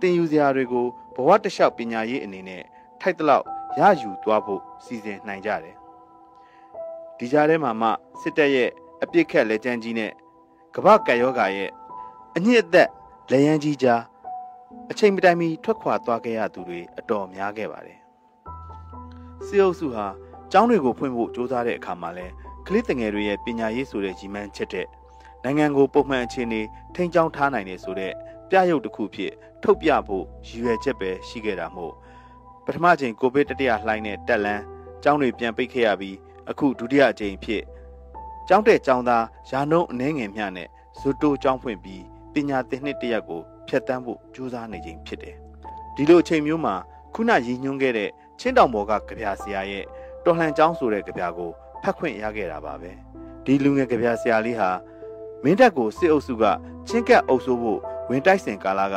[0.00, 2.62] တင်ယူစရာတွေကို ဘဝတလျှောက်ပညာရေးအနေနဲ့
[3.00, 3.44] ထိုက်တလောက်
[3.78, 5.76] ရယူသွားဖို့စီစဉ်နိုင်ကြတယ်
[7.18, 7.88] ဒီကြားထဲမှာမှ
[8.20, 8.70] စစ်တပ်ရဲ့
[9.02, 10.12] အပြစ်ခက်လက်ကျန်းကြီးနဲ့
[10.74, 11.70] ကမ္ဘာကပ်ယောဂါရဲ့
[12.36, 12.88] အညစ်အသက်
[13.30, 14.02] လက်ရန်ကြီးကြား
[14.90, 17.98] အချိန်မတိုင်မီထွက်ခွာသွားခဲ့ရသူတွေအတော်များခဲ့ပါတယ်
[19.46, 20.06] စီအုပ်စုဟာ
[20.52, 22.26] ကျောင်းတွေကိုဖွင့်ဖို့စ조사တဲ့အခါမှာလဲ
[22.66, 24.86] ကလေးငယ်တွေရဲ့ပညာရေးဆိုတဲ့ကြီးမှန်းချက်တဲ့
[25.44, 26.60] နိုင်ငံကိုပုံမှန်အခြေအနေ
[26.94, 28.12] ထိန်းကျောင်းထားနိုင်တယ်ဆိုတဲ့
[28.50, 31.94] ပြရုပ်တစ်ခုဖြစ်ထုတ်ပြဖို့ရည်ရွယ်ချက်ပဲရှိခဲ့တာမို့
[32.64, 34.62] ပထမချိန်ကိုဗစ်တတိယလှိုင်းနဲ့တက်လန်း
[35.02, 36.16] ကျောင်းတွေပြန်ပိတ်ခဲ့ရပြီး
[36.50, 37.62] အခုဒုတိယအကြိမ်ဖြစ်
[38.48, 42.02] ကျောင်းတဲ့ကျောင်းသားရာနှုန်းအနှဲငယ်မျှနဲ့ဇွတ်တိုးကျောင်းဖွင့်ပြီး
[42.32, 45.36] ပညာသင်နှစ်တစ်ရက်ကိုဖျက်ဆီးဖို့ကြိုးစားနေခြင်းဖြစ်တယ်။
[45.96, 46.74] ဒီလိုအချိန်မျိုးမှာ
[47.14, 49.84] ခုနရည်ညွှန်းခဲ့တဲ့ချင်းတောင်ဘော်ကကြပြဆရာရဲ့
[50.24, 51.50] တော်လှန်ကျောင်းဆိုတဲ့ကြပြကို
[51.82, 52.90] ဖတ်ခွင့်ရခဲ့တာပါပဲ။
[53.44, 54.70] ဒီလူငယ်ကြပြဆရာလေးဟာ
[55.42, 56.44] မင်းတပ်ကိုစစ်အုပ်စုက
[56.88, 58.96] ချင်းကပ်အုပ်စိုးဖို့ ဝင်တိုက်စဉ်ကာလက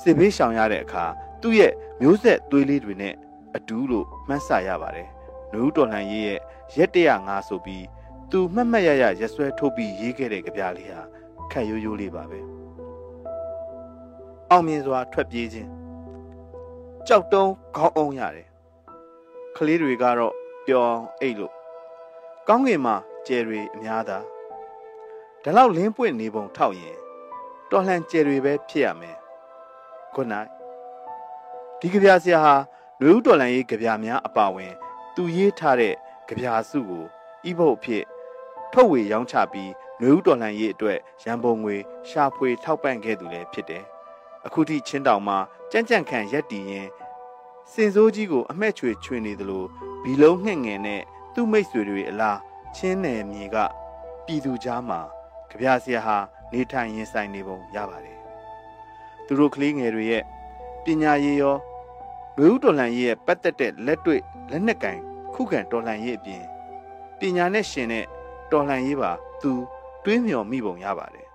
[0.00, 1.04] စစ်ဘေးရှောင်ရတဲ့အခါ
[1.40, 3.14] သူ့ရဲ့မျိုးဆက်သွေးလေးတွေနဲ့
[3.56, 5.08] အတူလို့မှန်းဆရပါတယ်။
[5.52, 6.40] နှုတ်တော်လှန်ရေးရဲ့
[6.76, 7.84] ရက်တရငါဆိုပြီး
[8.30, 11.02] သူမှတ်မှတ်ရရရက်ဆွဲထုတ်ပြီးရေးခဲ့တဲ့ကြပြလေးဟာ
[11.52, 12.40] ခက်ရိုးရိုးလေးပါပဲ
[14.50, 15.70] အောင်မြင်စွာထွက်ပြေးခြင်း
[17.06, 18.48] ကြောက်တုံးခေါင်းအောင်ရတယ်
[19.56, 20.34] ကလေးတွေကတော့
[20.66, 21.52] ပျော်အိတ်လို့
[22.48, 22.94] ကောင်းကင်မှာ
[23.26, 24.18] ကျယ်တွေအများသာ
[25.42, 26.96] ဒါလောက်လင်းပွင့်နေပုံထောက်ရင်
[27.70, 29.16] တော်လှန်ကျယ်တွေပဲဖြစ်ရမယ်
[30.14, 30.50] good night
[31.80, 32.54] ဒီကြပြဆရာဟာ
[33.00, 34.72] လူဦးတော်လန်ရေးကြပြများအပါဝင်
[35.14, 35.94] သူရေးထားတဲ့
[36.28, 37.04] ကြပြစုကို
[37.48, 38.04] ဤဘုတ်ဖြစ်
[38.72, 41.76] ထုတ်ဝေရောင်းချပြီးနွေဦးတော်လှန်ရေးအတွက်ရန်ပုံငွေ
[42.08, 43.84] ရှာဖွေထောက်ပံ့ခဲ့သူလည်းဖြစ်တယ်။
[44.46, 45.38] အခုထိချင်းတောင်မှာ
[45.70, 46.88] ကြမ်းကြမ်းခံရက်တီရင်
[47.72, 49.64] စင်စိုးကြီးကိုအမှဲ့ချွေချွေနေသလို
[50.02, 51.02] ဘီလုံးငှက်ငယ်နဲ့
[51.34, 52.38] သူ့မိတ်ဆွေတွေအလား
[52.76, 53.56] ချင်းနယ်မြေက
[54.24, 55.00] ပြည်သူကြားမှာ
[55.50, 56.18] ကြပြဆရာဟာ
[56.52, 58.18] နေထိုင်ရင်ဆိုင်နေပုံရပါတယ်။
[59.26, 60.24] သူတို့ကလေးငယ်တွေရဲ့
[60.84, 61.56] ပညာရေးရော
[62.38, 64.98] လူဦးတော်လှန်ရေးရဲ့ပတ်သက်တဲ့လက်တွေ့လက်နက်ကင်
[65.34, 66.42] ခုခံတော်လှန်ရေးအပြင်
[67.18, 68.04] ပညာနဲ့ရှင်တဲ့
[68.50, 69.10] တော်လှန်ရေးပါ
[69.42, 69.50] သူ
[70.04, 71.26] တွေးမြော်မိပုံရပါတယ်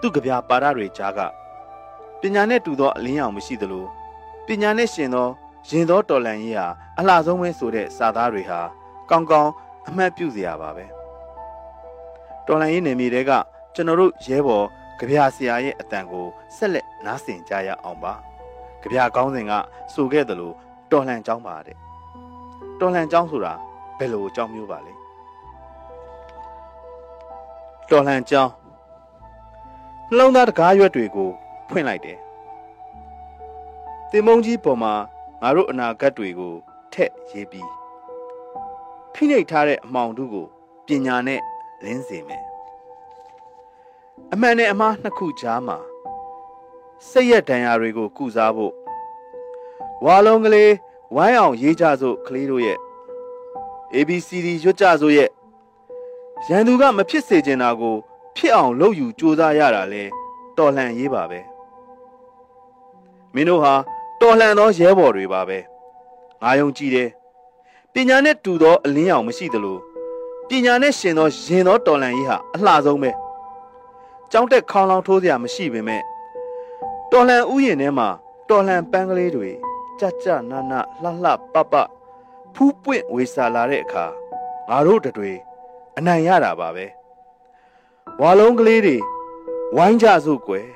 [0.00, 1.20] သူကြပြပါရတွေကြားက
[2.20, 3.84] ပညာနဲ့တူသောအလင်းရောင်မရှိသလို
[4.46, 5.28] ပညာနဲ့ရှင်သော
[5.68, 6.66] ရင်သောတော်လှန်ရေးဟာ
[6.98, 8.60] အလှဆုံးပဲဆိုတဲ့စာသားတွေဟာ
[9.10, 9.52] ကောင်းကောင်း
[9.88, 10.84] အမှတ်ပြုစရာပါပဲ
[12.46, 13.32] တော်လှန်ရေးနယ်မြေတွေက
[13.78, 14.66] ကျွန်တော်တို့ရဲဘော်
[14.98, 18.12] ကြပြဆရာရဲ့အတန်ကိုဆက်လက်နားဆင်ကြရအောင်ပါ
[18.80, 19.52] ကြပြကောင်းစဉ်က
[19.92, 20.52] ဆိုခဲ့သလို
[20.90, 21.76] တော်လှန်ကြောင်းပါတဲ့
[22.80, 23.52] တော်လှန်ကြောင်းဆိုတာ
[23.98, 24.92] ဘယ်လိုအကြောင်းမျိုးပါလဲ
[27.90, 28.52] တော်လှန်ကြောင်း
[30.10, 31.30] နှလုံးသားတကားရွက်တွေကို
[31.68, 32.18] ဖွင့်လိုက်တယ်
[34.10, 34.94] တင်မုံကြီးပေါ်မှာ
[35.42, 36.54] ငါတို့အနာဂတ်တွေကို
[36.92, 37.70] ထက်ရေးပြီး
[39.14, 40.46] ဖိနှိပ်ထားတဲ့အမှောင်တို့ကို
[40.86, 41.40] ပညာနဲ့
[41.84, 42.44] လင်းစေမယ်
[44.32, 45.76] အမှန်နဲ့အမှားနှစ်ခုကြားမှာ
[47.08, 48.74] စိတ်ရက်ဒဏ်ရာတွေကို ကုစားဖို့
[50.04, 50.72] ဝါလုံးကလေး
[51.14, 52.78] ဝိုင်းအောင်ရေးကြစို့ကလေးတို့ရဲ့
[53.94, 55.30] ABCD ရွတ်ကြစို့ရဲ့
[56.48, 57.96] ရန်သူကမဖြစ်စေချင်တာကို
[58.36, 60.02] ဖြစ်အောင်လုပ်ယူကြိုးစားရတာလဲ
[60.56, 61.40] တော်လှန်ရေးပါပဲ
[63.34, 63.74] မင်းတို့ဟာ
[64.20, 65.58] တော်လှန်သောရဲဘော်တွေပါပဲ
[66.42, 67.10] ငါယုံကြည်တယ်
[67.92, 69.78] ပညာနဲ့တူသောအလင်းရောင်မရှိသလို
[70.48, 73.25] ပညာနဲ့ရှင်သောရင်သောတော်လှန်ရေးဟာအလှဆုံးပဲ
[74.31, 76.01] ကြောင်းတက်ခေါင်းလောင်းထိုးစရာမရှိပေမဲ့
[77.11, 78.07] တော်လှန်ဥယျာဉ်ထဲမှာ
[78.49, 79.49] တော်လှန်ပန်းကလေးတွေ
[79.99, 81.73] ကြကြနာနာလှလှပပ
[82.55, 84.05] ဖူးပွင့်ဝေစာလာတဲ့အခါ
[84.69, 85.31] ငါတို့တွေ
[85.97, 86.85] အနိုင်ရတာပါပဲ
[88.21, 88.97] ဝါလုံးကလေးတွေ
[89.75, 90.67] ဝိုင်းကြစို့ကွယ်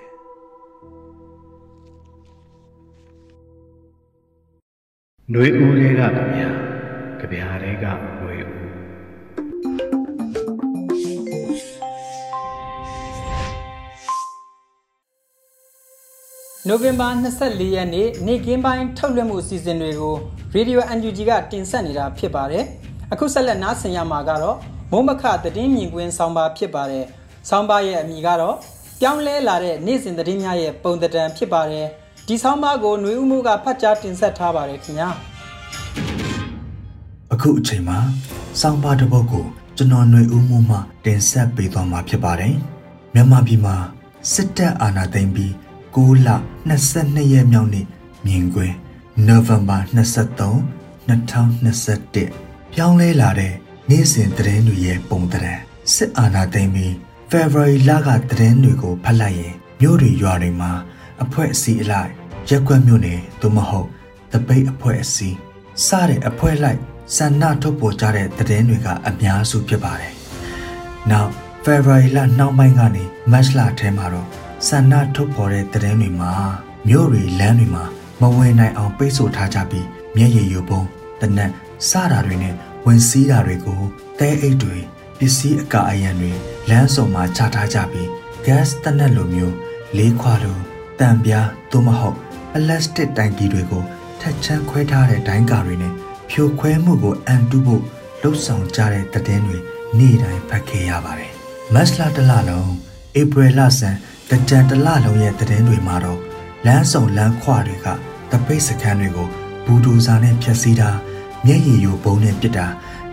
[5.32, 6.50] ຫນွေဦးတွေကကြဗျာ
[7.20, 8.69] ကြဗျာတွေကຫນွေဦး
[16.70, 20.16] နိုဝင်ဘာ24ရက်နေ့နေ့ကင်းပိုင်းထုတ်လွှင့်မှုအစီအစဉ်တွေကို
[20.56, 22.66] Radio NUG ကတင်ဆက်နေတာဖြစ်ပါတယ်။
[23.14, 24.58] အခုဆက်လက်နားဆင်ရမှာကတော့
[24.92, 27.06] မုံမခသတင်းမြင်ကွင်းဆောင်းပါဖြစ်ပါတယ်။
[27.50, 28.56] ဆောင်းပါရဲ့အမည်ကတော့
[29.02, 31.88] ပြောင်းလဲလာတဲ့နေ့စဉ်သတင်းများရဲ့ပုံသဏ္ဍာန်ဖြစ်ပါတယ်။
[32.28, 35.10] ဒီဆောင်းပါကိုຫນွေဦးမှုကဖတ်ကြားတင်ဆက်ထားပါတယ်ခင်ဗျာ။
[37.34, 37.98] အခုအချိန်မှာ
[38.62, 39.46] ဆောင်းပါတစ်ပုဒ်ကို
[39.78, 42.54] ကျွန်တော်ຫນွေဦးမှုမှတင်ဆက်ပေးသွားမှာဖြစ်ပါတယ်။
[43.14, 43.76] မြန်မာပြည်မှာ
[44.34, 45.54] စစ်တပ်အာဏာသိမ်းပြီး
[45.95, 46.31] 6လ
[46.77, 47.87] 22ရက်မြောက်နေ့
[48.27, 48.75] မြင်ကွင်း
[49.27, 53.55] နိုဝင်ဘာ23 2021ပြောင်းလဲလာတဲ့
[53.91, 55.61] နေ့စဉ်သတင်းတွေရဲ့ပုံသဏ္ဍာန်
[55.95, 56.95] စစစ်အာဏာသိမ်းပြီး
[57.31, 60.73] ဖေဖော်ဝါရီလကသတင်းတွေကိုဖတ်လိုက်ရင်မြို့တွေရွာတွေမှာ
[61.23, 62.11] အဖွဲ့အစည်းအလိုက်
[62.49, 63.89] ရက်ွက်မြို့နယ်သို့မဟုတ်
[64.33, 65.37] တပိတ်အဖွဲ့အစည်း
[65.87, 66.81] စတဲ့အဖွဲ့လိုက်
[67.17, 70.15] ဆန္ဒထုတ်ပေါ်ကြတဲ့သတင်းတွေကအများစုဖြစ်ပါတယ်။
[71.11, 71.31] နောက်
[71.65, 74.29] ဖေဖော်ဝါရီလနှောင်းပိုင်းကနေမတ်လထဲမှာတော့
[74.69, 76.33] ဆန္ဒထုတ်ပေါ်တဲ့သတင်းတွေမှာ
[76.89, 77.85] မြို့တွေလမ်းတွေမှာ
[78.21, 80.83] မဝင်နိုင်အောင်ပိတ်ဆို့ထားကြပြီးမျက်ရည်ယိုပုံ
[81.21, 81.51] တနက်
[81.89, 82.55] စတာတွေနဲ့
[82.87, 83.81] ဝင်စည်းတာတွေကို
[84.19, 84.77] တဲအိတ်တွေ
[85.19, 86.33] ပစ္စည်းအကာအယံတွေ
[86.71, 88.09] လမ်းစုံမှာချထားကြပြီး
[88.47, 89.55] gas တနက်လိုမျိုး
[89.97, 90.59] လေးခွာလို
[91.01, 92.17] တံပြားသို့မဟုတ်
[92.53, 93.83] ပလတ်စတစ်တိုင်ကြီးတွေကို
[94.21, 95.93] ထက်ချမ်းခွဲထားတဲ့ဒိုင်းကာတွေနဲ့
[96.31, 97.83] ဖြိုခွဲမှုကိုအန်တုဖို့
[98.23, 99.59] လှုပ်ဆောင်ကြတဲ့သတင်းတွေ
[99.99, 101.33] နေ့တိုင်းဖတ်ခဲ့ရပါတယ်။
[101.75, 102.71] မတ်လတလလုံး
[103.21, 103.99] ဧပြီလဆန်း
[104.31, 106.21] တကြံတလလုံးရဲ့သတင်းတွေမှာတော့
[106.67, 107.87] လမ်းစုံလမ်းခွတွေက
[108.31, 109.29] တပိတ်စခန်းတွေကို
[109.65, 110.91] ဘူဒူဇာနဲ့ဖျက်ဆီးတာ
[111.47, 112.67] မျက်ရည်ယိုပုံနဲ့ပစ်တာ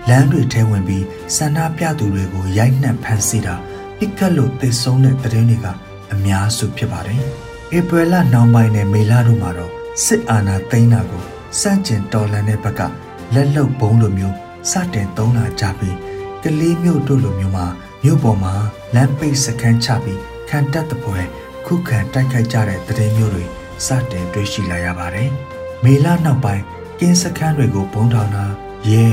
[0.09, 3.55] လမ်းတွေထဲဝင်ပြီးဆန္ဒပြသူတွေကိုရိုက်နှက်ဖမ်းဆီးတာ
[3.97, 5.67] ပြစ်ကတ်လို့သိဆုံးတဲ့သတင်းတွေက
[6.13, 7.21] အများစုဖြစ်ပါတယ်။
[7.77, 9.71] ဧပြီလနောက်ပိုင်းနဲ့မေလတို့မှာတော့
[10.05, 11.23] စစ်အာဏာသိမ်းတာကို
[11.61, 12.81] စန့်ကျင်တော်လှန်တဲ့ဘက်က
[13.33, 14.35] လက်လုံဘုံလိုမျိုး
[14.71, 15.97] စတင်သုံးလာကြပြီး
[16.43, 17.65] ကလေးမျိုးတို့လိုမျိုးမှာ
[18.03, 18.53] မြို့ပေါ်မှာ
[18.95, 21.19] လမ်းပိတ်စခန်းချပြီး ခံတက်တဲ့ပွဲ
[21.65, 23.45] ခုခံတိုက်ခိုက်ကြတဲ့သတင်းမျိုးတွေ
[23.85, 25.29] စတင်တွေ့ရှိလာရပါတယ်။
[25.83, 26.63] မေလနောက်ပိုင်း
[26.99, 28.45] ကင်းစခန်းတွေကိုဘုံထောင်တာ
[28.89, 29.05] ရဲ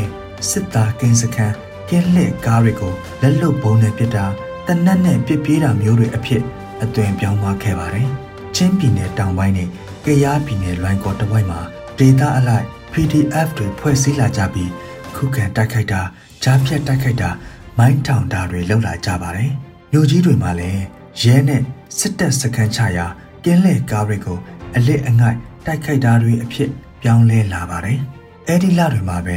[0.50, 1.54] စစ်သားကင်းစခန်း
[1.88, 4.26] ကင်းလက်ကားတွေကိုလက်လုံဘုံနဲ့ပစ်တာ
[4.66, 6.42] တနက်နဲ့ပစ်ပြေးတာမျိုးတွေအဖြစ်
[6.82, 8.08] အသွင်ပြောင်းသွားခဲ့ပါတယ်။
[8.56, 9.68] ချင်းပြည်နယ်တောင်ပိုင်းနဲ့
[10.04, 11.60] ကယားပြည်နယ်လွိုင်းကော်တဝိုက်မှာ
[11.98, 14.70] ဒေတာအလိုက် PDF တွေဖွဲ့စည်းလာကြပြီး
[15.16, 16.02] ခုခံတိုက်ခိုက်တာ
[16.42, 17.30] ကြားဖြတ်တိုက်ခိုက်တာ
[17.78, 19.50] မိုင်းထောင်တာတွေလုပ်လာကြပါတယ်။
[19.92, 20.82] မြို့ကြီးတွေမှာလည်း
[21.22, 21.62] ရဲနဲ့
[21.98, 23.07] စစ်တပ်စခန်းချရာ
[23.44, 24.38] ကင်းလဲကားတွေကို
[24.77, 26.70] အလစ်အငိုက်တိုက်ခိုက်တာတွေအဖြစ်
[27.03, 27.98] ပြောင်းလဲလာပါတယ်။
[28.48, 29.37] အဲဒီလတွေမှာပဲ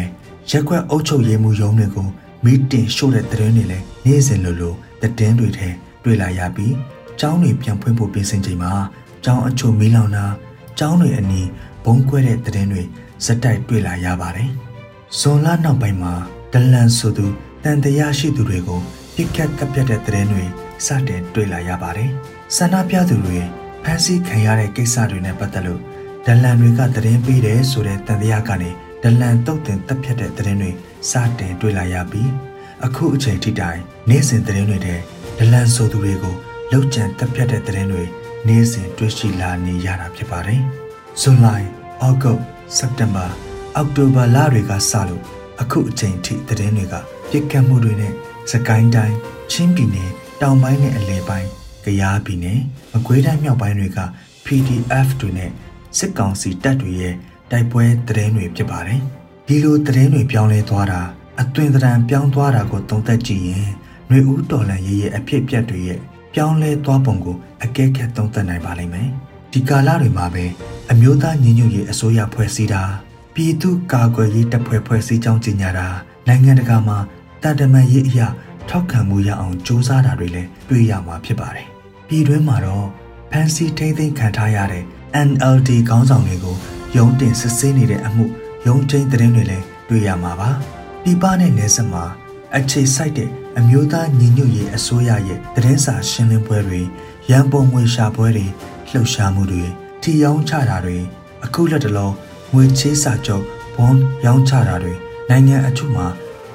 [0.50, 2.08] ရက်ွက်အုပ်ချုပ်ရေးမှုရုံးတွေကို
[2.44, 5.70] မီတင်ရှို့တဲ့သတင်းတွေလည်းနေ့စဉ်လိုလိုသတင်းတွေထဲ
[6.04, 6.76] တွေ့လာရပြီး
[7.20, 8.74] ကျောင်းတွေပြန်ဖွင့်ဖို့ပြင်ဆင်ချိန်မှာ
[9.24, 10.26] ကျောင်းအချို့မီးလောင်တာ
[10.80, 11.48] ကျောင်းတွေအနီး
[11.86, 12.82] ဘုံကွဲတဲ့သတင်းတွေ
[13.26, 14.50] ဇက်တိုက်တွေ့လာရပါတယ်။
[15.20, 16.14] ဇွန်လနောက်ပိုင်းမှာ
[16.54, 17.26] ဒလန်ဆိုသူ
[17.64, 18.80] တန်တရားရှိသူတွေကို
[19.16, 20.46] ပြစ်ခတ်တပ်ပြတ်တဲ့သတင်းတွေ
[20.86, 22.10] စတင်တွေ့လာရပါတယ်။
[22.56, 23.40] ဆန္ဒပြသူတွေ
[23.84, 25.82] ဖမ်းဆီးခံရတဲ့ကိစ္စတွေနဲ့ပတ်သက်လို့
[26.26, 28.70] ဒလန်တွေကသတင်းပေးတယ်ဆိုတဲ့တန်တရားကနေ
[29.04, 30.72] ဒလန်တုတ်တင်တပ်ဖြတ်တဲ့သတင်းတွေ
[31.12, 32.32] စတင်တွေ့လာရပြီး
[32.86, 35.00] အခုအချိန်ထိတိုင်နေ့စဉ်သတင်းတွေတဲ့
[35.40, 36.36] ဒလန်ဆိုသူတွေကို
[36.72, 38.04] လောက်ကျန်တပ်ဖြတ်တဲ့သတင်းတွေ
[38.48, 40.62] နေ့စဉ်တွေ့ရှိလာနေရတာဖြစ်ပါတယ်။
[41.22, 41.56] ဇွန်လဩ
[42.24, 42.42] ဂုတ်
[42.78, 43.26] စက်တင်ဘာ
[43.76, 45.24] အောက်တိုဘာလတွေကစလို့
[45.62, 46.96] အခုအချိန်ထိသတင်းတွေက
[47.30, 48.14] ပြစ်ခတ်မှုတွေနဲ့
[48.52, 49.16] စကိုင်းတိုင်း
[49.52, 51.50] ချင်းပြည်နယ် တောင်ပိုင်းနဲ့အလယ်ပိုင်း
[51.86, 52.60] ကယားပြည်နယ်
[52.92, 54.00] မကွေးတိုင်းမြောက်ပိုင်းတွေက
[54.46, 55.52] PDF တွေနဲ့
[55.98, 57.14] စစ်ကောင်စီတပ်တွေရဲ့
[57.52, 59.02] တိုက်ပွဲသတင်းတွေဖြစ်ပါတယ်။
[59.48, 61.02] ဒီလိုသတင်းတွေပြောင်းလဲသွားတာ
[61.42, 63.68] အသွင်သဏ္ဍာန်ပြောင်းသွားတာကိုသုံးသပ်ကြည့်ရင်
[64.08, 66.00] ຫນွေဦးတော်လန်ရေးရဲ့အဖြစ်အပျက်တွေရဲ့
[66.34, 69.10] ပြောင်းလဲသွားပုံကိုအကဲခတ်သုံးသပ်နိုင်ပါလိမ့်မယ်။
[69.54, 70.46] ဒီကာလတွေမှာပဲ
[70.92, 72.84] အမျိုးသားညီညွတ်ရေးအစိုးရဖွဲ့စည်းတာ
[73.36, 75.88] ပြည်သူ့ကာကွယ်ရေးတပ်ဖွဲ့ဖွဲ့စည်းကြောင်းကြေညာတာ
[76.28, 76.98] နိုင်ငံတကာမှာ
[77.44, 78.28] တာတမန်ရေးအရာ
[78.70, 81.68] ထောက်ခံမှုရအောင်စ조사တာတွေလည်းတွေ့ရမှာဖြစ်ပါတယ်။
[82.08, 82.88] ပြည်တွင်းမှာတော့
[83.32, 84.84] ဖန်စီထိမ့်သိမ်းခံထားရတဲ့
[85.28, 86.56] NLD ခေါင်းဆောင်တွေကို
[86.98, 88.26] ယုံတင်စစ်ဆေးနေတဲ့အမှု
[88.68, 90.50] ယုံချင်းသတင်းတွေလည်းတွေ့ရမှာပါ။
[91.04, 92.06] ပြည်ပနဲ့နယ်စပ်မှာ
[92.56, 96.82] အခြေစိုက်တဲ့အမျိုးသားညီညွတ်ရေးအစိုးရရဲ့သတင်းစာရှင်းလင်းပွဲတွေ
[97.30, 98.46] ရန်ပုံငွေရှာပွဲတွေ
[98.90, 99.64] လှုပ်ရှားမှုတွေ
[100.02, 100.98] ထီယောင်းချတာတွေ
[101.46, 102.14] အခုလက်တလုံး
[102.54, 103.44] ငွေချေးစာချုပ်
[103.76, 104.94] ဘွန်ရောင်းချတာတွေ
[105.30, 106.08] နိုင်ငံအချို့မှာ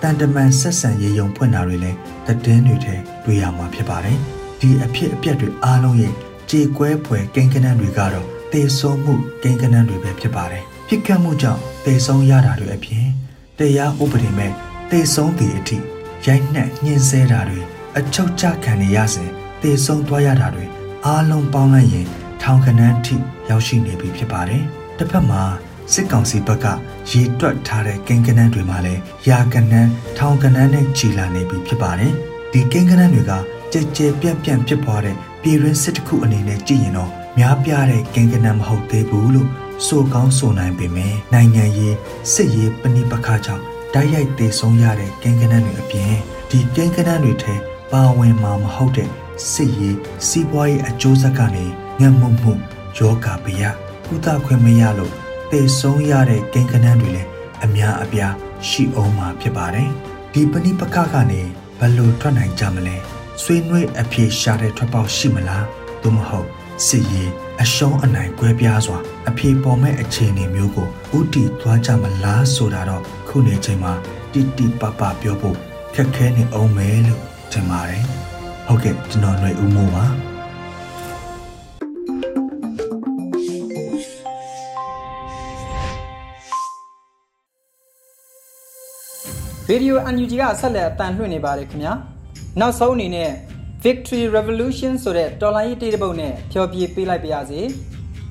[0.03, 4.19] တန်တမန်ဆက်ဆံရေးယုံဖွင့်တာတွေလည်းသတင်းတွေထဲတွေ့ရမှာဖြစ်ပါတယ်
[4.61, 6.15] ဒီအဖြစ်အပျက်တွေအားလုံးရဲ့
[6.51, 13.07] ကြေကွဲဖွယ်ကိန်းကနန်းတွေကတော့တေဆုံးမှုကိန်းကနန်းတွေပဲဖြစ်ပါတယ်ပြစ်ခတ်မှုကြောင့်တေဆုံးရတာတွေအပြင်
[13.59, 14.53] တရားဥပဒေမဲ့
[14.91, 15.79] တေဆုံးသည့်အထိ
[16.27, 17.61] ရိုက်နှက်ညှင်းဆဲတာတွေ
[17.99, 19.31] အချုပ်ချခံနေရစဉ်
[19.63, 20.65] တေဆုံးသွားရတာတွေ
[21.07, 22.07] အားလုံးပေါင်းလိုက်ရင်
[22.43, 23.17] ထောင်ကနန်းထိ
[23.49, 24.63] ရောက်ရှိနေပြီဖြစ်ပါတယ်
[24.99, 25.43] တစ်ဖက်မှာ
[25.93, 26.67] စစ်ကောင်စီဘက်က
[27.11, 32.13] ရေတွက်ထားတဲ့ကိန်းကနန်းတွေမှာလည်းယာကနန်းထောင်ကနန်းနဲ့ချီလာနေပြီဖြစ်ပါတယ်
[32.53, 33.33] ဒီကိန်းကနန်းတွေက
[33.73, 39.49] ကြဲကြဲပြန့်ပြန့်ဖြစ်ပွားတဲ့ပြည်တွင်းစစ်တစ်ခုအနေနဲ့ကြည့်ရင်တော့များပြားတဲ့ကိန်းကနန်းမဟုတ်သေးဘူးလို့
[39.87, 41.97] ဆိုကောင်းဆိုနိုင်ပေမယ့်နိုင်ငံရေး
[42.33, 43.63] စစ်ရေးပဏိပခါကြောင့်
[43.95, 46.15] တိုက်ရိုက်တည်ဆုံးရတဲ့ကိန်းကနန်းတွေအပြင်
[46.51, 47.55] ဒီကိန်းကနန်းတွေထဲ
[47.93, 49.11] ပါဝင်မှာမဟုတ်တဲ့
[49.53, 49.97] စစ်ရေး
[50.29, 51.65] စီးပွားရေးအကျိုးဆက်ကနေ
[52.01, 52.53] ငတ်မုံမှု
[52.99, 53.71] ယောဂဗျာ
[54.07, 55.22] ကုသခွင့်မရလို့
[55.53, 57.29] တည်ဆုံးရတဲ့ကိန်းကနန်းတွေလည်း
[57.65, 58.35] အများအပြား
[58.69, 59.91] ရှိအောင်မှာဖြစ်ပါတယ်
[60.33, 61.41] ဒီပဏိပခကနေ
[61.79, 62.97] ဘယ်လိုထွက်နိုင်ကြမလဲ
[63.43, 65.65] ဆွေးနွေးအပြေရှာတဲ့ထွက်ပေါက်ရှိမလား
[66.03, 66.49] သို့မဟုတ်
[66.87, 67.31] စစ်ရေး
[67.63, 70.89] အရှုံးအနိုင်ကွဲပြားစွာအပြေပေါ်မဲ့အခြေအနေမျိုးကို
[71.19, 73.93] ဥတီသွားကြမလားဆိုတာတော့ခုနေချိန်မှာ
[74.33, 75.57] တိတိပပပြောဖို့
[75.95, 78.05] ခက်ခဲနေအောင်မယ်လို့ထင်ပါတယ်
[78.67, 80.07] ဟုတ်ကဲ့ကျွန်တော်ຫນွေဦးမိုးပါ
[89.73, 91.93] ရေဒီယို UNG ကဆက်လက်အတန်လွှင့်နေပါတယ်ခင်ဗျာ
[92.61, 93.31] နောက်ဆုံးအနေနဲ့
[93.85, 97.61] Victory Revolution ဆိုတဲ့တော်လိုင်းရေးတေးတစ်ပုဒ်နဲ့ဖျော်ဖြေပေးလိုက်ပါရစေ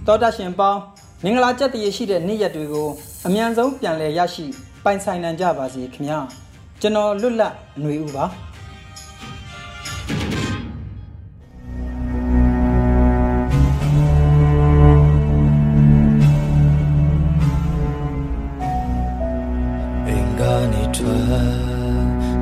[0.07, 0.79] တောတာရှင်ပေါင်း
[1.23, 2.89] မင်္ဂလာကြက်တည်ရှိတဲ့နေ့ရက်တွေကို
[3.27, 4.45] အမြန်ဆုံးပြန်လည်ရရှိ
[4.83, 6.19] ပိုင်ဆိုင်နိုင်ကြပါစေခင်ဗျာ
[6.81, 8.25] ကျွန်တော်လွတ်လပ်အຫນွေဦးပါ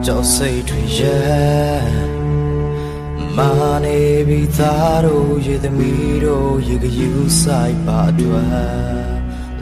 [0.05, 2.19] ကြောက်စိတ်တွေရဲ့
[3.37, 3.51] မာ
[3.85, 7.09] နေပြီသားတို့ရေသမီးတို့ရေကယူ
[7.41, 8.49] ဆိုင်ပါအတွက်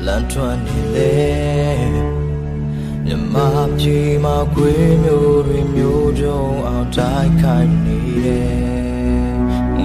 [0.06, 1.16] လန်ထွန်းနေလေ
[3.06, 3.36] မြမ
[3.78, 8.58] ပြေမှာခွေးမျိုးတွေမျိုးကြုံအောင်တိုက်ခိုက်နေတယ်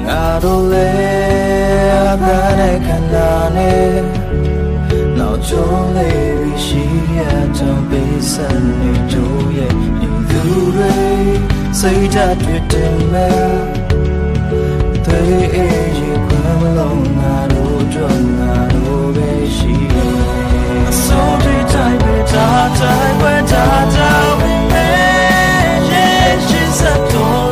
[0.06, 3.92] ငါတို့လည်းအသက်နဲ့ခန္ဓာနဲ့
[5.18, 6.84] နောက်ချုံးလေးပြီးရှိ
[7.16, 7.20] ရ
[7.58, 8.48] တဲ့ပေးစံ
[8.80, 9.16] နေကြ
[9.56, 10.01] ရဲ့
[10.44, 10.94] ယူသူတွေ
[11.78, 13.54] စိတ်ဓာတ်တွေတင်မဲ့
[15.04, 15.20] တွေ
[15.54, 18.04] အေးရင်ခွမ်းမလုံးငါတို့ကြွ
[18.38, 20.16] ငါတို့ပဲရှိရဲ့
[20.88, 24.86] အစိုးရတိုင်းပဲတာတိုင်းပဲတာတိုင်းပဲ
[25.90, 26.80] ရဲ့ရှိစ
[27.12, 27.51] တော်